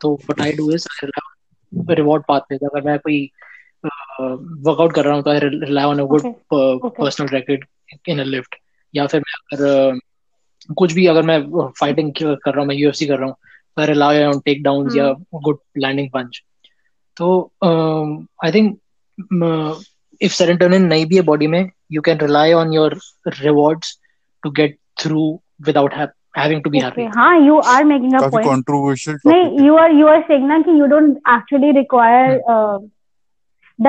[0.02, 0.88] तो what I do is
[1.92, 3.30] reward pathway अगर मैं कोई
[3.86, 6.34] वर्कआउट कर रहा हूँ तो I rely on a good.
[6.54, 7.66] Personal record
[8.10, 8.56] in a lift
[8.96, 10.00] या फिर मैं अगर
[10.78, 13.36] कुछ भी अगर मैं फाइटिंग कर रहा हूँ मैं यूएफसी कर रहा हूँ
[14.46, 16.44] टेक डाउन या गुड लैंडिंग पंच
[17.18, 17.52] तो
[18.46, 18.80] आई थिंक
[20.22, 24.00] इफ़ सेरेटोनिन नहीं भी है बॉडी में you can rely on your rewards
[24.44, 26.14] to get through without hap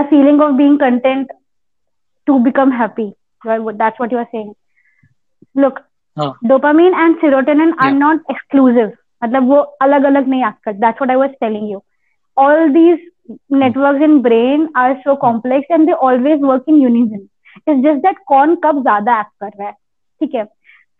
[0.02, 1.32] feeling of being content
[2.26, 3.12] to become happy
[3.46, 4.55] that's what you are saying
[5.57, 5.78] look
[6.48, 8.90] dopamine and serotonin are not exclusive
[9.24, 11.82] मतलब वो अलग अलग नहीं आज cut that's I was telling you
[12.36, 12.98] all these
[13.52, 17.26] network in brain are so complex and they always work in unison
[17.70, 19.72] it just that cone कब ज़्यादा act कर रहा है।
[20.20, 20.44] ठीक है?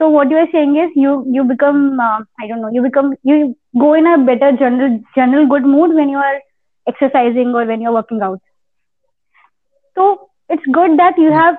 [0.01, 3.47] So what your are is you become I don't know you become you
[3.81, 6.41] go in a better general general good mood when you are
[6.87, 8.41] exercising और when you are working out
[9.97, 10.13] तो
[10.51, 11.57] it's good that you have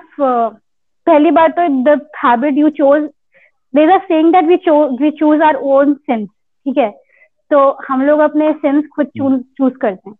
[1.06, 3.02] पहली बार तो the habit you chose
[3.74, 6.90] there are saying that we chose we choose our own since ठीक है?
[7.50, 10.16] तो हम लोग अपने सेंस खुद चूज़ करते हैं।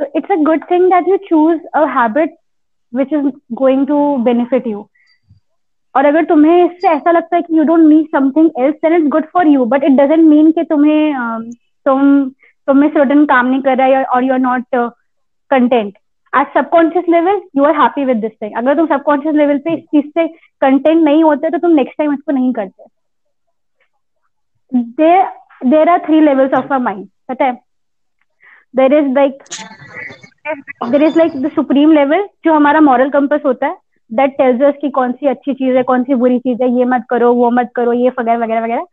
[0.00, 2.34] So it's a good thing that you choose a habit
[2.92, 4.86] which is going to benefit you
[5.94, 9.08] और अगर तुम्हें इससे ऐसा लगता है कि you don't need something else then it's
[9.12, 11.50] good for you but it doesn't mean कि तुम्हें um,
[11.86, 12.30] तुम
[12.68, 14.64] तुम्हें सर्टन काम नहीं कर रहा है और you are not
[15.50, 15.98] content
[16.32, 19.84] at subconscious level you are happy with this thing अगर तुम सबकॉन्शियस लेवल पे इस
[19.84, 20.26] चीज़ से
[20.62, 22.84] कंटेंट नहीं होते तो तुम नेक्स्ट टाइम इसको नहीं करते.
[25.70, 27.52] There are three levels of a mind पता है?
[28.74, 29.42] There is like
[30.90, 33.76] there is like the supreme level जो हमारा मॉरल कंपस होता है
[34.10, 36.84] दैट टेल्स अस कि कौन सी अच्छी चीज़ है, कौन सी बुरी चीज़ है, ये
[36.84, 38.86] मत करो, वो मत करो, ये वगैरह वगैरह वगैरह.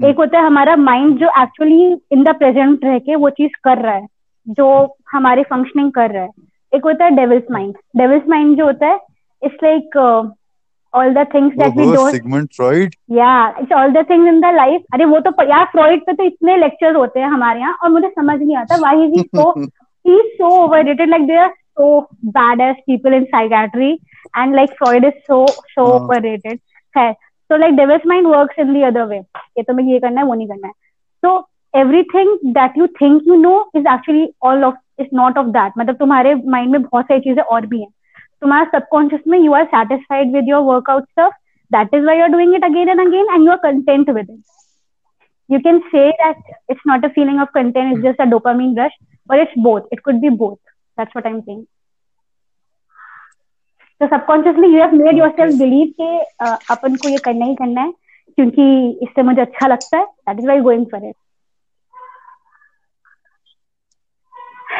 [0.00, 3.78] एक होता है हमारा माइंड जो एक्चुअली इन द प्रेजेंट रह के वो चीज़ कर
[3.78, 4.06] रहा है.
[4.48, 6.30] जो हमारी फंक्शनिंग कर रहा है।
[6.72, 8.98] एक होता है डेविल्स माइंड डेविल्स माइंड जो होता है
[9.42, 9.96] it's like
[10.94, 12.94] all the things that we don't Sigmund Freud.
[13.10, 16.24] या it's all the things in the life अरे वो तो यार फ्रॉइड पे तो
[16.24, 19.52] इतने लेक्चर्स होते हैं हमारे यहाँ और मुझे समझ नहीं आता why is he so
[20.04, 21.86] he is so overrated like there are so
[22.36, 23.90] badass people in psychiatry
[24.34, 25.40] and like freud is so
[25.74, 25.98] so हाँ.
[25.98, 26.58] overrated
[26.96, 27.04] है
[27.50, 30.34] so like devil's mind works in the other way कि तुम्हें ये करना है वो
[30.34, 30.72] नहीं करना है।
[31.22, 31.34] So
[31.74, 35.96] everything that you think you know is actually all of is not of that मतलब
[35.96, 37.88] तुम्हारे माइंड में बहुत सारी चीज़ें और भी हैं
[38.40, 41.32] तुम्हारा सबकॉन्शियस में you are satisfied with your workout stuff
[41.70, 44.32] that is why you are doing it again and again and you are content with
[44.34, 48.76] it you can say that it's not a feeling of content it's just a dopamine
[48.82, 48.96] rush
[49.26, 50.58] but it's both it could be both
[50.98, 51.64] that's what i'm saying
[54.00, 56.10] so subconsciously you have made yourself believe कि
[56.44, 57.92] uh, अपन को ये करना ही करना है
[58.36, 58.68] क्योंकि
[59.06, 61.16] इससे मुझे अच्छा लगता है that is why going for it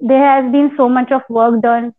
[0.00, 1.92] there has been so much of work done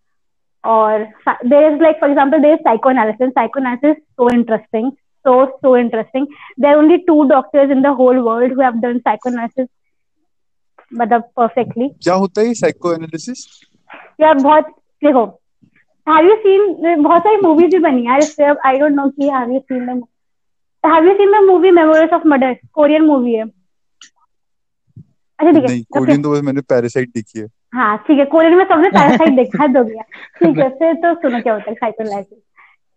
[0.63, 1.07] or
[1.43, 4.91] there is like for example there is psychoanalysis psychoanalysis is so interesting
[5.25, 6.27] so so interesting
[6.57, 9.69] there are only two doctors in the whole world who have done psychoanalysis
[10.91, 13.45] मतलब perfectly क्या होता है psycho analysis
[14.21, 14.67] यार बहुत
[15.03, 15.25] देखो
[16.07, 19.09] have you seen बहुत सारी movies भी बनी है यार इससे अब आई डोंट नो
[19.09, 20.03] कि have you seen the
[20.83, 23.43] have you seen the movie Memories of Murder Korean movie है
[25.39, 25.97] अच्छा ठीक है नहीं okay.
[25.97, 29.62] कोरियन तो बस मैंने पैरासाइट देखी है हाँ ठीक है कोरियन में सबने पैरासाइट देखा
[29.62, 30.02] है, तो गया
[30.38, 32.38] ठीक है फिर तो सुनो क्या होता है साइकोएनालिसिस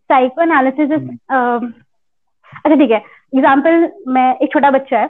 [0.10, 1.10] साइकोएनालिसिस इज़
[2.66, 2.98] अच्छा ठीक है
[3.36, 5.10] एग्जांपल मैं एक छोटा बच्चा है।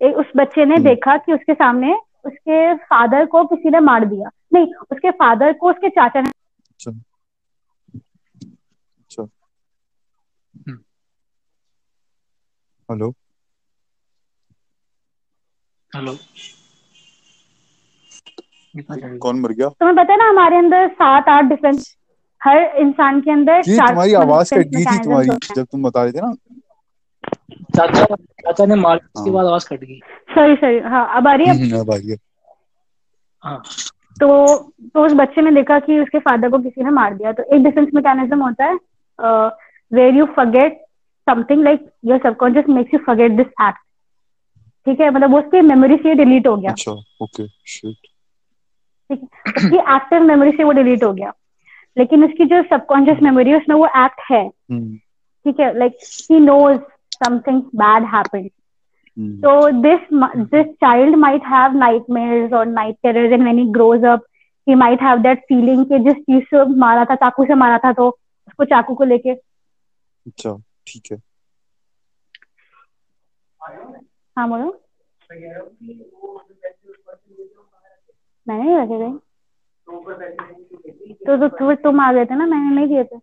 [0.00, 1.92] एक उस बच्चे ने हम्म। देखा कि उसके सामने
[2.24, 6.90] उसके फादर को किसी ने मार दिया। नहीं उसके फादर को उसके चाचा ने अच्छा।
[9.00, 9.22] अच्छा।
[10.68, 10.78] हम्म।
[12.88, 13.12] हेलो।
[15.92, 16.16] हेलो।
[18.74, 19.68] कौन मर गया?
[19.68, 21.96] तुम्हें पता है ना हमारे अंदर सात आठ डिफरेंस
[22.40, 26.20] हर इंसान के अंदर तुम्हारी आवाज़ कट गई थी तुम्हारी जब तुम बता रहे थे
[26.20, 26.32] ना।
[27.76, 30.00] चाचा चाचा ने मार उसके हाँ। बाद आवाज़ कट गई।
[30.34, 31.54] सॉरी सॉरी हाँ अब आ रही है?
[31.56, 32.16] हम्म, अब आ गया
[33.44, 33.62] हाँ।
[34.16, 34.56] तो
[34.94, 37.62] तो उस बच्चे ने देखा कि उसके फादर को किसी ने मार दिया। तो एक
[37.64, 38.74] डिफेंस मैकेनिज्म होता है
[39.92, 40.80] where you forget
[41.26, 43.78] something like your subconscious makes you forget this act
[44.86, 45.10] ठीक है?
[45.10, 46.92] मतलब वो उसकी मेमोरी से डिलीट हो गया। अच्छा
[47.22, 48.06] ओके शिट
[49.16, 49.52] ठीक है?
[49.56, 51.32] उसकी एक्टिव मेमोरी से वो डिलीट हो गया।
[51.98, 54.96] लेकिन उसकी जो सबकॉन्शियस मेमोरी है उसमें वो एक्ट है। हम्म।
[55.44, 55.78] ठीक है?
[55.78, 55.98] Like
[56.30, 56.78] he knows
[57.24, 58.50] something bad happened
[59.44, 64.00] So this mu- this child might have nightmares or night terrors, and when he grows
[64.00, 64.20] up,
[64.68, 67.92] he might have that feeling कि जिस चीज़ से मारा था चाकू से मारा था
[67.92, 68.08] तो
[68.48, 69.30] उसको चाकू को लेके।
[70.26, 70.56] अच्छा
[70.86, 71.18] ठीक है।
[74.38, 74.82] हाँ बोलो।
[78.46, 79.18] मैंने नहीं रखे गए
[81.26, 82.46] तो तो फिर तुम आ गए थे ना?
[82.46, 83.18] मैंने नहीं दिए थे।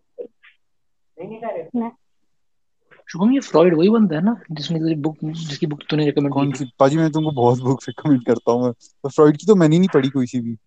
[3.10, 6.52] शुभम ये फ्रॉइड वही बंदा है ना जिसने तेरी बुक जिसकी बुक तूने रिकमेंड कौन
[6.52, 6.66] सी?
[6.80, 9.80] पाजी मैं तुमको बहुत बुक रिकमेंड करता हूँ मैं। पर फ्रॉइड की तो मैंने ही
[9.80, 10.58] नहीं पढ़ी कोई सी भी।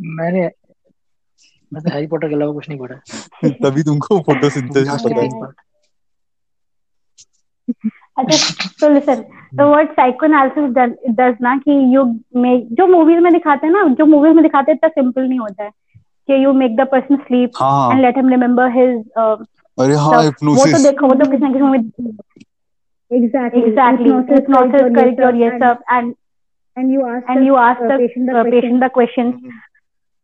[0.00, 0.50] मैंने
[1.72, 2.96] मैं तो हैरी पॉटर के अलावा कुछ नहीं पढ़ा।
[3.64, 5.52] तभी तुमको फोटोसिंथेसिस पता है।
[8.18, 9.24] अच्छा तो लिसन
[9.58, 10.70] तो व्हाट साइकोएनालिसिस
[11.20, 12.04] डज ना कि यू
[12.36, 15.38] मेक जो मूवीज़ में दिखाते हैं ना जो मूवीज़ में दिखाते हैं इतना सिंपल नहीं
[15.38, 15.70] होता है
[16.28, 17.50] कि you make the person sleep
[17.92, 21.62] and let him remember his अरे हाँ वो तो देखो वो तो किसी ना किसी
[21.62, 22.12] मूवी
[23.10, 23.62] Exactly.
[23.62, 26.14] एग्जैक्टली hypnosis करके और ये सब and
[26.76, 28.50] And you ask and you ask uh, the patient the question.
[28.50, 29.32] Patient the question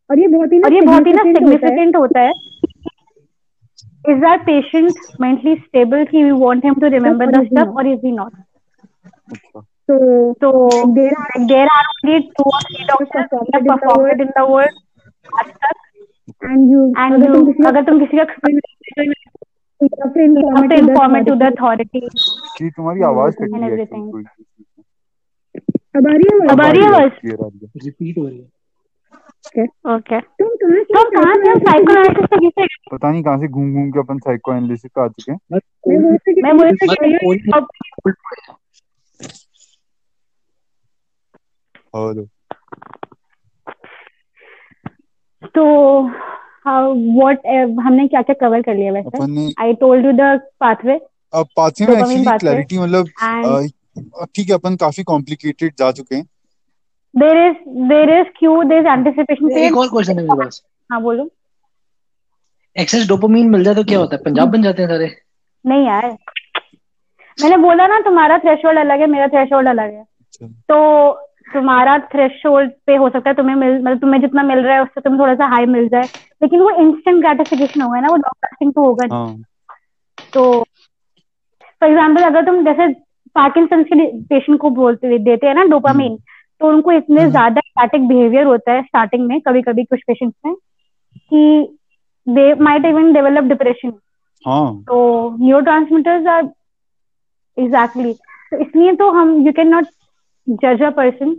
[0.09, 2.31] और ये बहुत ही ना और ये बहुत ही ना होता है। सिग्निफिकेंट होता है।
[4.09, 7.35] Is that patient mentally stable कि we want him to remember the
[7.79, 8.31] or is he not?
[9.31, 9.99] अच्छा। So
[10.37, 14.27] तो there are there are only two और three doctors performed in the performed in
[14.27, 14.37] the
[15.39, 15.75] आज तक।
[16.45, 18.49] And you and अगर तुम किसी अगर तुम किसी का का it
[20.69, 21.51] to the authority.
[21.51, 22.01] authority
[22.57, 24.23] कि तुम्हारी आवाज़ कट And है
[25.95, 27.25] अब आ रही है अब आ रही है आवाज़?
[27.25, 28.45] है। रिपीट हो रही है।
[29.63, 33.73] ओके तुम कहाँ से तुम कहाँ से साइकोएनालिसिस से किसे पता नहीं कहाँ से घूम
[33.73, 36.79] घूम के अपन साइको एनालिसिस पे आ चुके हैं। मैं मैं
[37.25, 37.63] कोई-
[41.93, 42.23] हेलो
[45.55, 45.63] तो
[46.65, 47.45] हाउ व्हाट
[47.85, 49.51] हमने क्या क्या कवर कर लिया वैसे?
[49.61, 50.99] I told you the pathway
[51.33, 53.05] अब पाथवे में एक्चुअली क्लैरिटी मतलब
[54.35, 56.25] ठीक है अपन काफ़ी कॉम्प्लिकेटेड जा चुके हैं।
[57.13, 57.57] There is
[57.89, 61.29] there is cue there is anticipation एक और क्वेश्चन है मेरे पास। हाँ बोलो।
[62.75, 64.21] एक्सेस डोपामीन मिल जाए तो क्या होता है?
[64.23, 65.15] पंजाब बन जाते हैं सारे।
[65.65, 66.07] नहीं यार।
[67.37, 70.77] मैंने बोला ना तुम्हारा थ्रेशोल्ड अलग है मेरा थ्रेशोल्ड अलग है। अच्छा। तो
[71.53, 75.01] तुम्हारा थ्रेशोल्ड पे हो सकता है तुम्हें मिल मतलब तुम्हें जितना मिल रहा है उससे
[75.01, 76.03] तुम्हें थोड़ा सा हाई मिल जाए।
[76.41, 79.41] लेकिन वो इंस्टेंट ग्रेटिफिकेशन होगा ना वो लॉन्ग लास्टिंग तो होगा नहीं। हाँ।
[80.33, 80.63] तो
[81.81, 82.87] फॉर एग्ज़ाम्पल अगर तुम जैसे
[83.35, 86.17] पार्किंसन के पेशेंट को बोलते देते हैं ना डोपामीन
[86.61, 90.35] तो उनको इतने हम्म। ज़्यादा स्टैटिक बिहेवियर होता है स्टार्टिंग में कभी कभी कुछ पेशेंट्स
[90.45, 91.77] में कि
[92.27, 93.93] they might even develop depression
[94.45, 94.95] हाँ। तो
[95.39, 96.43] न्यूरो ट्रांसमीटर्स आर
[97.57, 99.85] एग्जैक्टली तो इसलिए तो हम यू कैन नॉट
[100.47, 101.35] जज a person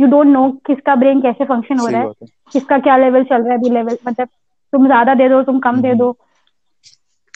[0.00, 3.52] you don't know किसका ब्रेन कैसे फ़ंक्शन हो रहा है किसका क्या लेवल चल रहा
[3.52, 4.28] है अभी लेवल मतलब
[4.72, 6.16] तुम ज़्यादा दे दो तुम कम दे हम्म। दो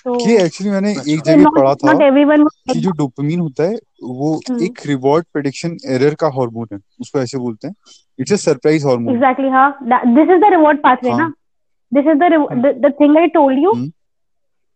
[0.04, 1.92] तो ये एक्चुअली मैंने अच्छा। एक जगह पढ़ा था
[2.72, 7.18] कि जो डोपामीन होता है वो हम्म। एक रिवॉर्ड प्रेडिक्शन एरर का हार्मोन है उसको
[7.18, 7.74] ऐसे बोलते हैं
[8.18, 9.68] it's a surprise hormone Exactly, huh?
[9.92, 11.30] That, this is the reward pathway, हाँ। na?
[11.92, 13.74] This is the, re- the the thing I told you.
[13.74, 13.92] हम्म।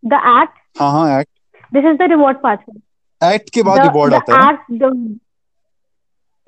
[0.03, 0.61] The act.
[0.81, 1.31] हाँ हाँ act
[1.73, 2.81] This is the reward pathway.
[3.21, 4.53] Act के बाद reward आता है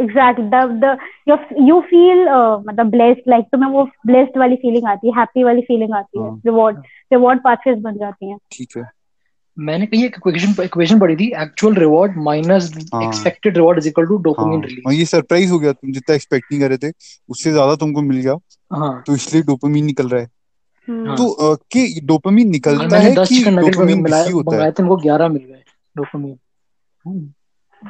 [0.01, 1.37] the you
[1.69, 5.63] you feel uh, मतलब blessed like तुम्हें वो blessed वाली feeling आती है happy वाली
[5.63, 6.77] feeling आती है reward
[7.15, 8.91] reward pathways बन जाती हैं। ठीक है।
[9.59, 12.73] मैंने कहीं एक इक्वेशन इक्वेशन पढ़ी थी actual reward minus.
[13.03, 16.53] Expected reward is equal to dopamine और रिलीज़ ये सरप्राइज़ हो गया तुम जितना एक्सपेक्ट
[16.53, 16.93] नहीं कर रहे थे
[17.29, 18.37] उससे ज़्यादा तुमको मिल गया।
[18.73, 20.29] हाँ। तो इसलिए डोपामीन निकल रहा है।
[20.89, 24.71] हम्म। हाँ। तो अ, कि डोपामीन निकलता है कि डोपामीन बिज़ी होता है?
[24.81, 25.63] उनको ग्यारह मिल गए
[25.97, 27.35] डोपामीन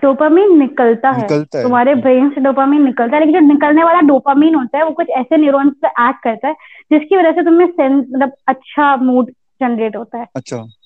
[0.02, 1.28] डोपामिन निकलता है।
[1.62, 5.08] तुम्हारे ब्रेन से डोपामीन निकलता है लेकिन जो निकलने वाला डोपामीन होता है वो कुछ
[5.18, 6.54] ऐसे न्यूरॉन्स पे एक्ट करता है
[6.90, 9.30] जिसकी वजह से तुम्हें मतलब अच्छा मूड
[9.60, 10.26] जनरेट होता है।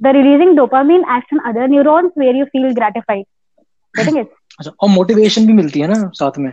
[0.02, 3.26] The releasing dopamine act on other neurons where you feel gratified
[4.80, 6.52] और मोटिवेशन भी मिलती है ना साथ में?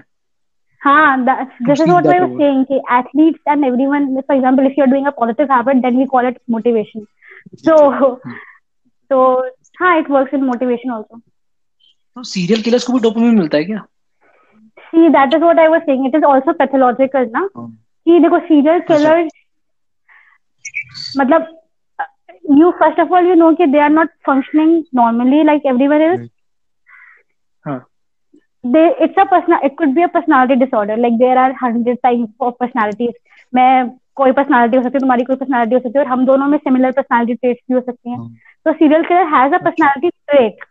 [0.81, 4.89] हाँ जैसे इज़ व्हाट आई सेइंग कि athletes and everyone for example if you are
[4.91, 7.05] doing a positive habit then we call it motivation
[7.65, 8.15] so
[9.11, 9.21] so
[9.79, 11.21] हाँ it works in motivation also
[12.17, 13.85] तो सीरियल किलर्स को भी डोपामिन मिलता है क्या?
[14.77, 17.47] See that is what I was saying it is also pathological ना
[18.05, 19.29] कि देखो सीरियल किलर
[21.17, 21.59] मतलब
[22.59, 26.27] you first of all you know कि they are not functioning normally like everyone is
[28.65, 32.33] they it's a person it could be a personality disorder like there are 100 types
[32.41, 33.13] of personalities
[33.55, 36.47] मैं कोई personality हो सकती है तुम्हारी कोई personality हो सकती है और हम दोनों
[36.47, 40.09] में सिमिलर पर्सनालिटी ट्रेट्स भी हो सकती हैं। हाँ। तो serial killer has a personality
[40.09, 40.65] trait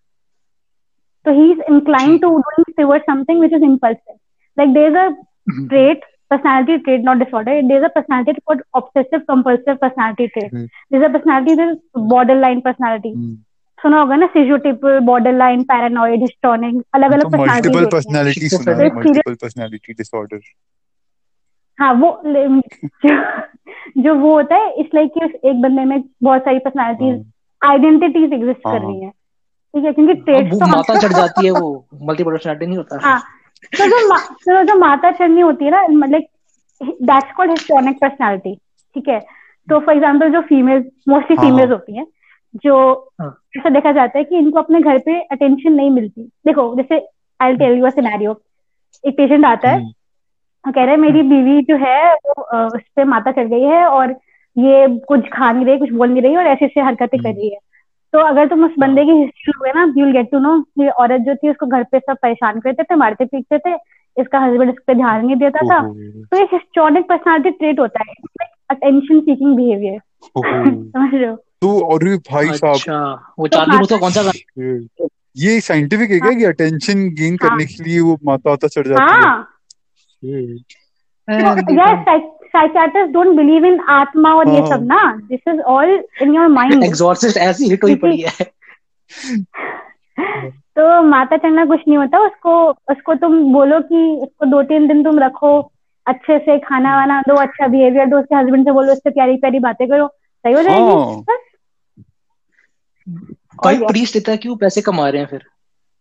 [1.27, 4.19] So he's inclined to doing towards something which is impulsive.
[4.57, 5.07] Like there's a
[5.51, 7.61] hmm, trait, personality trait, not disorder.
[7.63, 10.53] There's a personality called obsessive compulsive personality trait.
[10.53, 10.71] Right.
[10.91, 11.79] There's a personality that is
[12.15, 13.13] borderline personality.
[13.17, 13.37] हम्म.
[13.79, 19.35] सुना होगा ना schizotypal borderline paranoid histrionic अलग अलग तो multiple personality सुना है multiple
[19.43, 20.41] personality disorder
[21.79, 23.17] हाँ वो जो,
[24.03, 27.25] जो वो होता है इसलिए कि एक बंदे में बहुत सारी पर्सनालिटीज
[27.63, 29.13] आइडेंटिटीज एग्जिस्ट कर हाँ। रही हैं
[29.77, 31.69] ठीक है क्योंकि वो तो माता चढ़ जाती है वो
[32.03, 33.21] मल्टीपल पर्सनालिटी नहीं होता हाँ
[33.73, 36.23] तो जो मा, तो जो माता चढ़नी होती है ना मतलब
[37.03, 38.55] दैट्स कॉल्ड हिस्टोनिक पर्सनालिटी
[38.97, 39.19] ठीक है
[39.69, 42.07] तो फॉर एग्जांपल जो फीमेल मोस्टली हाँ। फीमेल्स होती हैं
[42.65, 42.77] जो
[43.21, 47.07] हाँ। ऐसा देखा जाता है कि इनको अपने घर पे अटेंशन नहीं मिलती देखो जैसे
[47.41, 48.41] आई टेल यू सिनेरियो
[49.05, 49.93] एक पेशेंट आता है हम्म।
[50.65, 53.85] वो कह रहा है मेरी बीवी जो है वो उस पर माता चढ़ गई है
[53.87, 54.17] और
[54.57, 57.39] ये कुछ खा नहीं रही कुछ बोल नहीं रही और ऐसे ऐसे हरकतें कर हम्म।
[57.39, 57.59] रही है
[58.17, 60.89] तो अगर तुम उस बंदे की हिस्ट्री लोगे ना you will get to know ये
[60.89, 63.75] औरत जो थी उसको घर पे सब परेशान करते थे मारते पीटते थे
[64.21, 65.89] इसका हस्बैंड इस पे ध्यान नहीं देता था।
[66.23, 68.15] तो ये हिस्टोनिक पर्सनालिटी ट्रेट होता है
[68.71, 70.01] अटेंशन सीकिंग बिहेवियर
[70.77, 71.37] समझ रहे हो?
[71.37, 75.07] तो और ये भाई साहब। अच्छा वो चार्ली उसका कौन सा गाना?
[75.37, 78.87] ये- साइंटिफिक है क्या कि अटेंशन गेन हाँ। करने के लिए वो माता वाता चढ़
[78.87, 79.09] जाती है?
[79.09, 79.49] हाँ।
[80.25, 80.59] ये,
[81.31, 82.19] तो यार
[82.57, 85.01] साइकियाट्रिस्ट डोंट बिलीव इन आत्मा और ये हाँ। सब ना?
[85.29, 88.45] This is all in your mind exorcist ऐसी हिट हुई पड़ी है।
[90.77, 92.53] तो माता चढ़ना कुछ नहीं होता। उसको
[92.91, 95.59] उसको तुम बोलो कि उसको दो तीन दिन तुम रखो
[96.07, 99.59] अच्छे से खाना वाना दो अच्छा बिहेवियर दो उसके हस्बैंड से बोलो उससे प्यारी प्यारी
[99.61, 101.39] बातें करो। सही हो हाँ। जाएगी बस
[103.65, 103.89] भाई क्या?
[103.89, 105.45] प्रीस्ट इतना क्यों पैसे कमा रहे हैं फिर?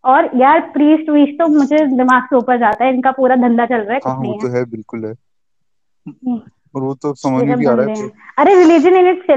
[0.03, 3.76] और यार प्रीस्ट वीस्ट तो मुझे दिमाग से ऊपर जाता है। इनका पूरा धंधा चल
[3.76, 5.14] रहा है हाँ कुछ वो नहीं तो है। है बिल्कुल है।
[6.08, 9.30] और वो तो समझ में भी आ रहा है अरे religion in its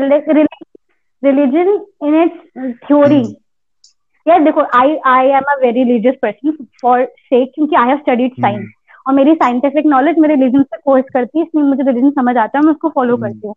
[1.22, 1.68] religion
[2.06, 3.34] in its theory हम्म।
[4.26, 8.32] यार देखो I I am a very religious person for sake क्योंकि आई हैव स्टडीड
[8.32, 8.72] हम्म। साइंस
[9.06, 12.58] और मेरी साइंटिफिक नॉलेज मेरे रिलीजन से कोर्स करती है इसलिए मुझे रिलीजन समझ आता
[12.58, 13.54] है मैं उसको फॉलो हम्म। करती हूँ।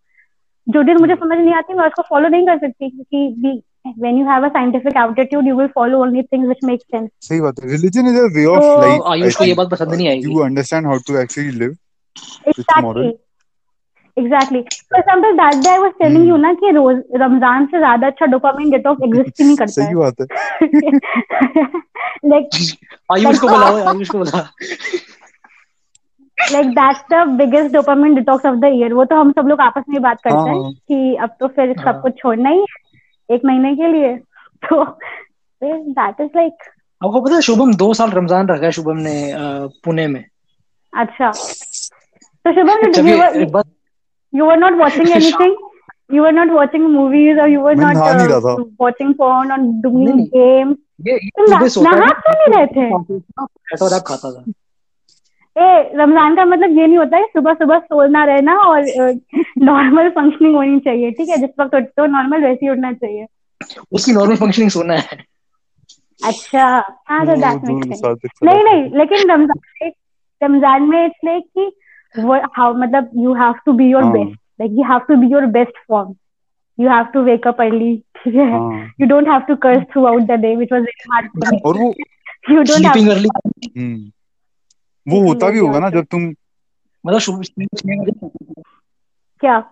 [0.68, 3.62] जो दिन मुझे समझ नहीं आती मैं उसको फॉलो नहीं कर सकती क्योंकि
[3.98, 7.40] when you have a scientific aptitude you will follow only things which make sense सही
[7.42, 10.10] बात है। Religion is a way of तो लाइफ आयुष को ये बात पसंद नहीं
[10.10, 11.76] आएगी। You understand how to actually live
[12.46, 12.82] exactly.
[12.82, 13.20] Moral.
[14.18, 14.62] exactly.
[14.90, 18.70] For example that day i was telling ना कि रोज रमज़ान से ज़्यादा अच्छा डोपामिन
[18.72, 20.26] डिटॉक्स एग्जिस्ट ही नहीं करता सही बात है
[22.32, 22.60] like
[23.16, 24.50] आयुष को बुलाओ आयुष को बुला
[26.38, 28.92] like that's the biggest dopamine detox of the year.
[28.94, 31.74] वो तो हम सब लोग आपस में बात करते हैं हाँ। कि अब तो फिर
[31.80, 34.16] हाँ। सब कुछ छोड़ना ही है एक महीने के लिए।
[34.70, 34.84] तो
[35.62, 36.64] दैट इज़ लाइक
[37.02, 39.14] आपको पता है शुभम दो साल रमज़ान रखा है शुभम ने
[39.86, 40.24] पुणे में।
[40.94, 41.32] अच्छा।
[42.46, 43.64] तो शुभम जब you ये were,
[44.34, 45.56] you were not watching anything?
[46.10, 50.78] You were not watching movies or you were not uh, watching porn or doing games?
[51.08, 52.90] ये सुबह ना- सोता नहा क्यों नहीं रहे थे?
[53.86, 54.44] और खाता था।
[55.56, 58.86] ए रमज़ान का मतलब ये नहीं होता है सुबह सुबह सोना रहना और
[59.70, 61.38] नॉर्मल फंक्शनिंग होनी चाहिए ठीक है?
[61.38, 63.26] जिस वक्त उठते हो नॉर्मल वैसे ही उठना चाहिए।
[63.92, 65.18] उसकी नॉर्मल फंक्शनिंग सोना है।
[66.26, 66.66] अच्छा।
[67.10, 68.02] हाँ तो दैट मेक्स
[68.44, 69.92] नहीं नहीं लेकिन रमज़ान
[70.42, 71.72] रमज़ान में इसलिए कि
[72.15, 75.47] हाउ मतलब you have to be your हाँ। Best like you have to be your
[75.57, 76.15] best form
[76.79, 80.23] you have to wake up early ठीक है हाँ you don't have to curse throughout
[80.23, 81.93] the day which was very hard for me और वो
[82.51, 83.29] you don't sleeping have early
[83.77, 84.11] हम्म
[85.07, 86.23] वो होता भी होगा ना जब तुम
[87.05, 88.63] मतलब सुबह छह बजे
[89.43, 89.63] क्या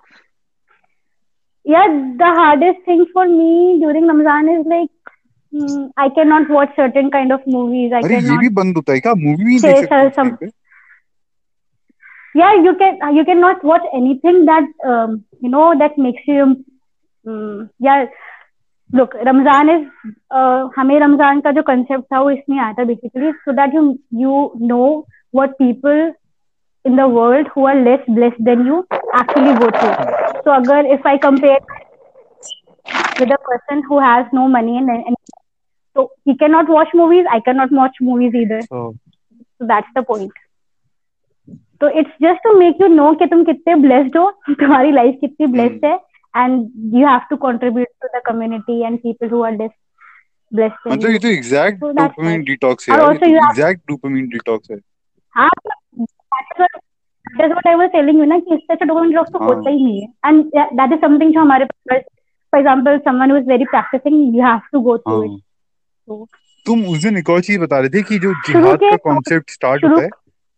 [1.67, 1.85] yeah
[2.19, 5.12] the hardest thing for me during Ramzan is like
[5.53, 7.93] mm, I cannot watch certain kind of movies.
[7.93, 8.41] I अरे ये cannot.
[8.41, 10.47] भी बंद होता है क्या मूवी नहीं Say देख सकते उस some- टाइम पे
[12.35, 12.99] Yeah, you can.
[13.15, 16.65] You cannot watch anything that um, you know that makes you.
[17.27, 18.07] Um, yeah.
[18.93, 19.87] Look, Ramzan is.
[20.31, 23.99] Uh, हमें रमजान का जो concept था वो इसमें आया था basically so that you
[24.11, 26.12] you know what people
[26.85, 28.85] in the world who are less blessed than you
[29.15, 30.43] actually go through.
[30.45, 31.59] So अगर if I compare
[33.21, 35.17] with a person who has no money and, and
[35.97, 38.61] so he cannot watch movies, I cannot watch movies either.
[38.73, 38.99] हाँ,
[39.59, 40.33] So that's the point.
[41.82, 45.48] तो it's just to make you know कि तुम कितने blessed हो तुम्हारी life कितनी
[45.54, 45.94] blessed है
[46.34, 49.72] and you have to contribute to the community and people who are less
[50.52, 54.78] blessed मतलब ये तो एग्जैक्ट डोपामिन डिटॉक्स है ये तो एग्जैक्ट डोपामिन डिटॉक्स है।
[55.36, 55.50] हाँ
[57.38, 59.48] that is what I was telling you ना कि इससे अच्छा डोपामिन ड्रॉप तो हाँ।
[59.48, 60.44] होता ही नहीं है। एंड
[60.80, 62.02] दैट इज़ समथिंग जो हमारे पास
[62.54, 65.42] for example someone who is very practicing you have to go through it
[66.08, 66.26] तो
[66.66, 69.86] तुम उस दिन एक और चीज़ बता रहे थे कि जो जिहाद का कॉन्सेप्ट स्टार्ट
[69.86, 70.10] होता है।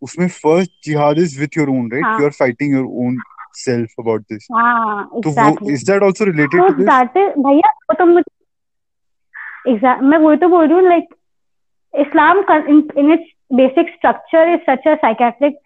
[0.02, 2.20] उसमें फ़र्स्ट जिहाद is with your own right.
[2.20, 3.18] You are fighting your own
[3.56, 7.94] self about this तो वो is that also related to this that is भैया वो
[7.94, 11.14] तो मुझे एग्जैक्ट मैं वही तो बोल रही हूँ like
[11.94, 15.58] Islam in its basic structure is such a psychiatric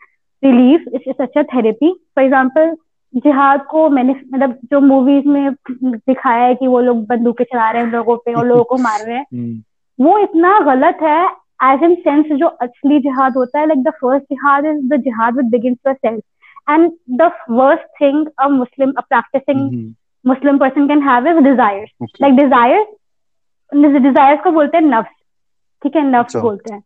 [0.44, 2.76] relief it's such a therapy for example
[3.14, 7.84] जिहाद को मैंने मतलब जो मूवीज़ में दिखाया है कि वो लोग बंदूकें चला रहे
[7.84, 9.62] हैं लोगों पे और लोगों को मार रहे हैं हम्म।
[10.00, 11.26] वो इतना गलत है
[11.60, 15.36] एज इन सेंस जो असली जिहाद होता है लाइक द फ़र्स्ट जिहाद इज़ द जिहाद
[15.38, 19.94] with begins your self and the worst thing a Muslim a practicing
[20.26, 21.90] Muslim person can have is desires
[22.22, 22.88] like desires
[23.72, 25.12] desires को बोलते हैं नफ्स.
[25.82, 26.82] ठीक है नफ्स अच्छा। बोलते हैं.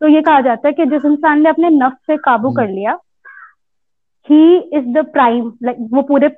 [0.00, 2.68] तो ये कहा जाता है कि जिस इंसान ने अपने नफ्स पे काबू हम्म। कर
[2.68, 2.98] लिया
[4.28, 6.28] he is the prime like वो पूरे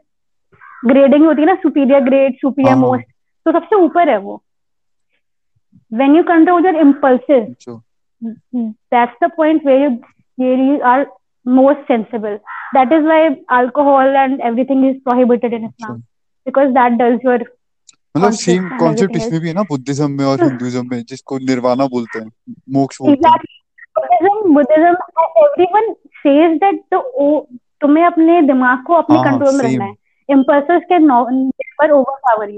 [0.86, 3.04] ग्रेडिंग होती है ना सुपीरियर ग्रेड सुपीरियर। मोस्ट
[3.46, 4.42] तो सबसे ऊपर है वो.
[6.00, 7.80] When you control your impulses अच्छा
[8.92, 9.90] that's the point where you
[10.38, 11.06] you are
[11.46, 12.38] most sensible
[12.76, 13.18] that is why
[13.56, 15.98] alcohol and everything is prohibited in islam
[16.46, 17.38] because that does your
[18.16, 22.18] मतलब same concept इसमें भी है ना बुद्धिज्म में और Hinduism में जिसको निर्वाणा बोलते
[22.18, 22.30] हैं
[22.78, 23.54] मोक्ष बोलते हैं exactly
[23.98, 24.96] buddhism buddhism
[25.44, 25.90] everyone
[26.22, 26.98] says that
[27.80, 29.94] तुम्हें अपने दिमाग को अपने हाँ, हाँ, कंट्रोल में रखना है
[30.28, 32.48] impulses can no- never overpower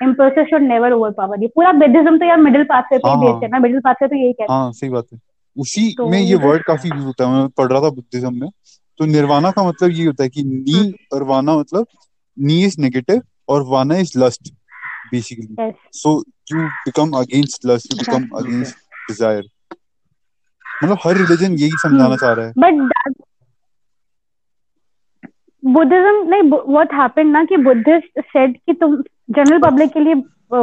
[0.00, 1.38] you impulses should never overpower.
[1.42, 3.80] you पूरा buddhism तो यार मिडिल पाथवे पे ही हाँ, बेस्ड हाँ। है ना मिडिल
[3.80, 5.18] पाथवे तो यही कहता है हाँ। सही बात है।
[5.56, 8.34] उसी तो में ये ये- वर्ड काफ़ी यूज़ होता है मैं पढ़ रहा था बुद्धिज्म
[8.40, 8.48] में।
[8.98, 11.86] तो निर्वाणा का मतलब ये होता है कि नी और वाना मतलब
[12.38, 14.52] नी इज़ नेगेटिव और वाना is lust
[15.12, 16.22] basically so
[16.52, 18.76] you become against lust you become against
[19.08, 19.44] desire
[20.84, 23.12] मतलब हर रिलीजन यही समझाना चाह रहा है। That
[25.74, 28.96] बुद्धिज्म नहीं व्हाट हैपेंड ना कि बुद्धिस्ट सेड कि तुम
[29.36, 30.14] जनरल पब्लिक के लिए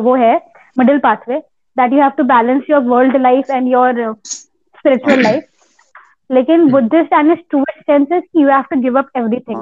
[0.01, 0.35] वो है
[0.79, 1.39] middle pathway
[1.77, 5.43] that you have to balance your world life and your spiritual life
[6.29, 9.57] लेकिन Buddhist and is to senses you have to give up everything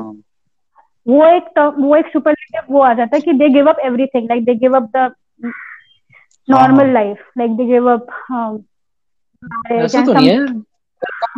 [1.07, 4.43] वो एक वो एक सुपरलेटिव वो आ जाता है कि they give up everything like
[4.45, 5.11] they give up the
[6.47, 6.91] normal.
[6.93, 8.07] Life like they give up
[9.71, 10.45] ऐसा तो नहीं है।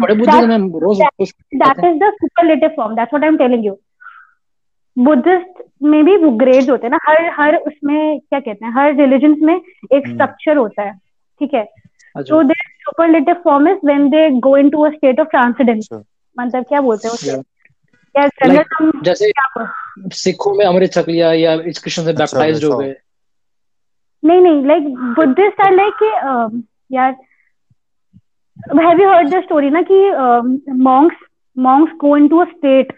[0.02, 1.32] बड़े बुद्धि That- में रोज कुछ
[1.62, 3.76] that is the superlative form that's what i'm telling you.
[4.98, 8.96] Buddhist में भी वो ग्रेड होते हैं ना हर हर उसमें क्या कहते हैं हर
[8.96, 10.94] रिलीजन में एक हम्म। स्ट्रक्चर होता है
[11.42, 11.64] ठीक है?
[12.16, 16.04] अच्छा। तो they superlative form is when they go into a state of transcendence अच्छा।
[16.38, 17.42] मतलब क्या बोलते हैं उसे?
[18.16, 19.32] या जनरल जैसे
[20.14, 22.96] सिखों में अमृत छक लिया या इस कृष्ण से अच्छा, बैप्टाइज्ड हो गए।
[24.24, 26.06] नहीं नहीं लाइक बुद्धिस्ट आर लाइक कि
[26.96, 27.16] यार
[28.80, 30.00] have you heard the story ना कि
[30.72, 31.18] monks
[31.58, 32.94] monks go into a state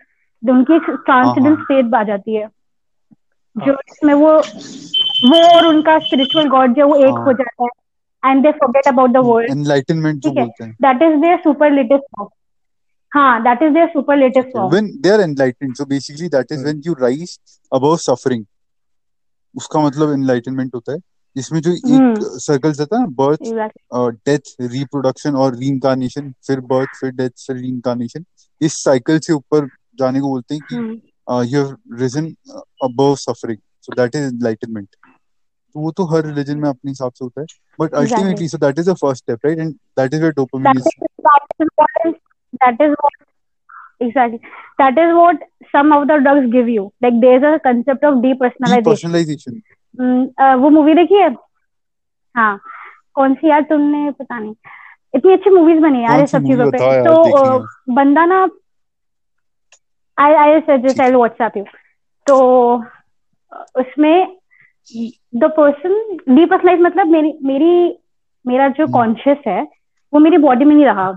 [0.51, 2.47] उनकी ट्रांसेंडेंट हाँ। स्टेट आ जाती है।
[3.55, 4.31] जो इसमें वो
[5.29, 8.87] वो और उनका स्पिरिचुअल गॉड जो वो एक हाँ। हो। जाता है। And they forget
[8.87, 12.29] about the world enlightenment जो बोलते हैं। That is their superlative form
[13.11, 16.67] हाँ that is their superlative form when they are enlightened so basically that is Hmm.
[16.67, 17.35] when you rise
[17.71, 18.43] above suffering
[19.55, 20.99] उसका मतलब enlightenment होता है।
[21.35, 26.89] जिसमें जो एक हम्म। सर्कल्स रहता है ना बर्थ डेथ रिप्रोडक्शन और रीइंकारनेशन फिर बर्थ
[26.99, 28.25] फिर डेथ फिर रीइंकारनेशन
[28.61, 29.67] इस साइकिल से ऊपर
[29.99, 30.75] जाने को बोलते हैं कि।
[31.55, 32.25] You have risen
[32.83, 34.87] above suffering so that is enlightenment
[35.73, 37.47] तो वो तो हर रिलीजन में अपने हिसाब से होता है.
[37.79, 40.83] But ultimately so that is the first step right and that is where dopamine is
[42.63, 42.89] that is.
[42.89, 43.13] what
[44.03, 44.39] exactly.
[44.81, 45.35] That is what
[45.75, 46.81] some of the drugs give you.
[46.81, 48.85] Like there's a concept of depersonalization.
[48.85, 49.61] Personalisation
[50.01, 51.35] हम्म, अ, वो movie देखी है?
[52.35, 52.59] हाँ.
[53.13, 53.61] कौन सी यार?
[53.61, 54.55] तुमने पता नहीं.
[55.15, 56.77] इतनी अच्छी मूवीज़ बनी यार इस सब चीज़ों पे.
[57.01, 57.59] तो
[57.93, 58.49] बंदा ना
[60.17, 61.63] I I suggest I WhatsApp you
[62.27, 62.37] तो
[63.79, 64.37] उसमें
[65.35, 67.71] द पर्सन डीपर्सनलाइज मतलब मेरी मेरी
[68.45, 69.61] मेरा जो हम्म। कॉन्शियस है
[70.13, 71.07] वो मेरी बॉडी में नहीं रहा।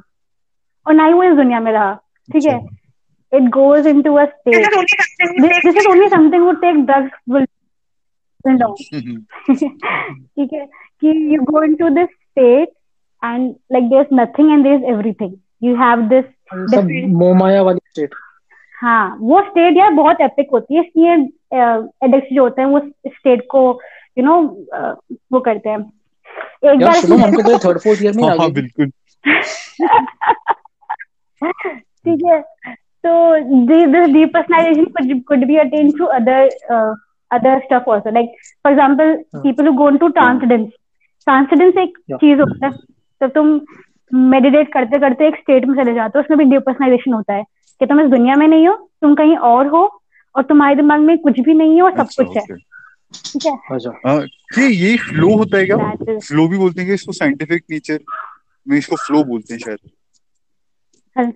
[0.87, 1.93] और ना ही वो इस दुनिया में रहा
[2.29, 2.59] ठीक है?
[3.33, 4.67] It goes in to a state
[5.65, 7.45] this is only something would take drugs will
[10.37, 10.65] ठीक है?
[10.67, 12.69] कि you go in to this state
[13.23, 16.25] and like there is nothing and there is everything you have this
[17.17, 18.15] मोमाया वाली state
[18.79, 21.13] हाँ वो state यार बहुत epic होती है। इसलिए
[22.05, 23.63] एडिक्ट जो होते हैं वो स्टेट को
[24.19, 24.41] यू नो
[25.33, 26.95] वो करते हैं। एक बार
[31.43, 32.41] हाँ, हाँ, ठीक है।
[33.05, 33.11] तो
[33.67, 36.49] this deep personality could be attend to other
[37.31, 38.33] other stuff also like
[38.65, 39.73] for example people who.
[39.75, 40.69] Go to transcendence
[41.27, 42.73] transcendence एक चीज़ होता है।
[43.21, 43.61] तो तुम
[44.31, 47.45] मेडिटेट करते करते एक स्टेट में चले जाते हो उसमें भी डीप पर्सनालाइजेशन होता है।
[47.81, 49.83] कि तुम इस दुनिया में नहीं हो तुम कहीं और हो
[50.35, 52.57] और तुम्हारे दिमाग में कुछ भी नहीं है और सब अच्छा कुछ है।
[53.15, 53.53] ठीक है?
[53.71, 54.21] अच्छा। हाँ,
[54.61, 55.77] ये फ्लो होता है क्या?
[56.19, 57.99] फ्लो भी बोलते हैं इसको साइंटिफिक नेचर
[58.67, 61.33] में इसको फ्लो बोलते हैं शायद।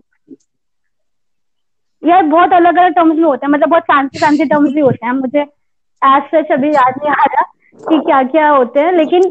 [2.02, 5.06] यार बहुत अलग अलग टर्म्स भी होते हैं मतलब बहुत फैंसी फैंसी टर्म्स भी होते
[5.06, 7.42] हैं। मुझे एज सच अभी याद नहीं आ रहा
[7.80, 9.22] कि क्या क्या होते हैं लेकिन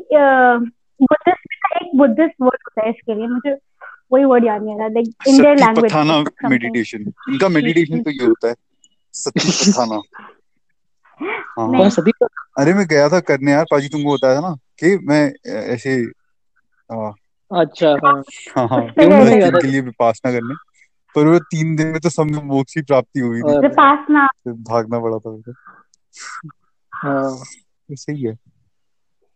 [1.01, 3.55] बुद्धिस्ट ना एक बुद्धिस्ट वर्ड होता है इसके लिए। मुझे
[4.11, 8.11] वही वर्ड याद नहीं आ रहा like in their language Satipatthana meditation इनका मेडिटेशन तो
[8.11, 8.55] ये होता है
[9.13, 10.01] सतीपथाना
[11.59, 12.11] हाँ। नहीं। कौन सदी
[12.59, 15.95] अरे मैं गया था करने यार पाजी तुमको बताया था ना कि मैं ऐसे
[16.89, 17.11] हाँ।
[17.51, 18.13] अच्छा हाँ।
[18.57, 20.55] हाँ हाँ थे। के लिए विपासना करने
[21.15, 24.99] पर वो तीन दिन में तो सब में मोक्ष की प्राप्ति हुई थी। विपासना। भागना
[24.99, 25.51] पड़ा था मुझे
[26.93, 27.37] हाँ।
[27.89, 28.37] तो सही है।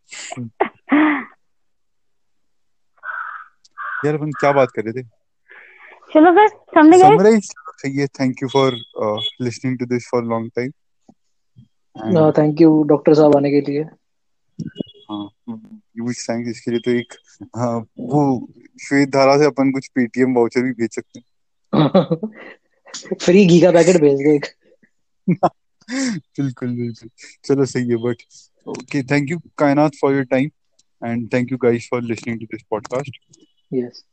[4.05, 5.07] यार अपन क्या बात कर रहे थे?
[6.11, 8.75] चलो फिर समझ गए। समराइज सही है thank you for
[9.41, 10.71] listening to this for long time
[12.37, 13.83] thank you doctor साहब आने के लिए।
[15.11, 17.13] हाँ ह्यूज थैंक्स इसके लिए तो एक
[17.57, 18.47] हाँ, वो
[18.81, 21.25] श्वेत धारा से अपन कुछ पेटीएम वाउचर भी भेज सकते हैं।
[23.21, 24.45] फ्री घी का पैकेट भेज दो एक।
[25.29, 27.09] बिल्कुल बिल्कुल।
[27.45, 28.21] चलो सही है but
[28.67, 30.49] okay thank you Kainat for your time
[31.01, 33.17] and thank you guys for listening to this podcast
[33.71, 34.03] yes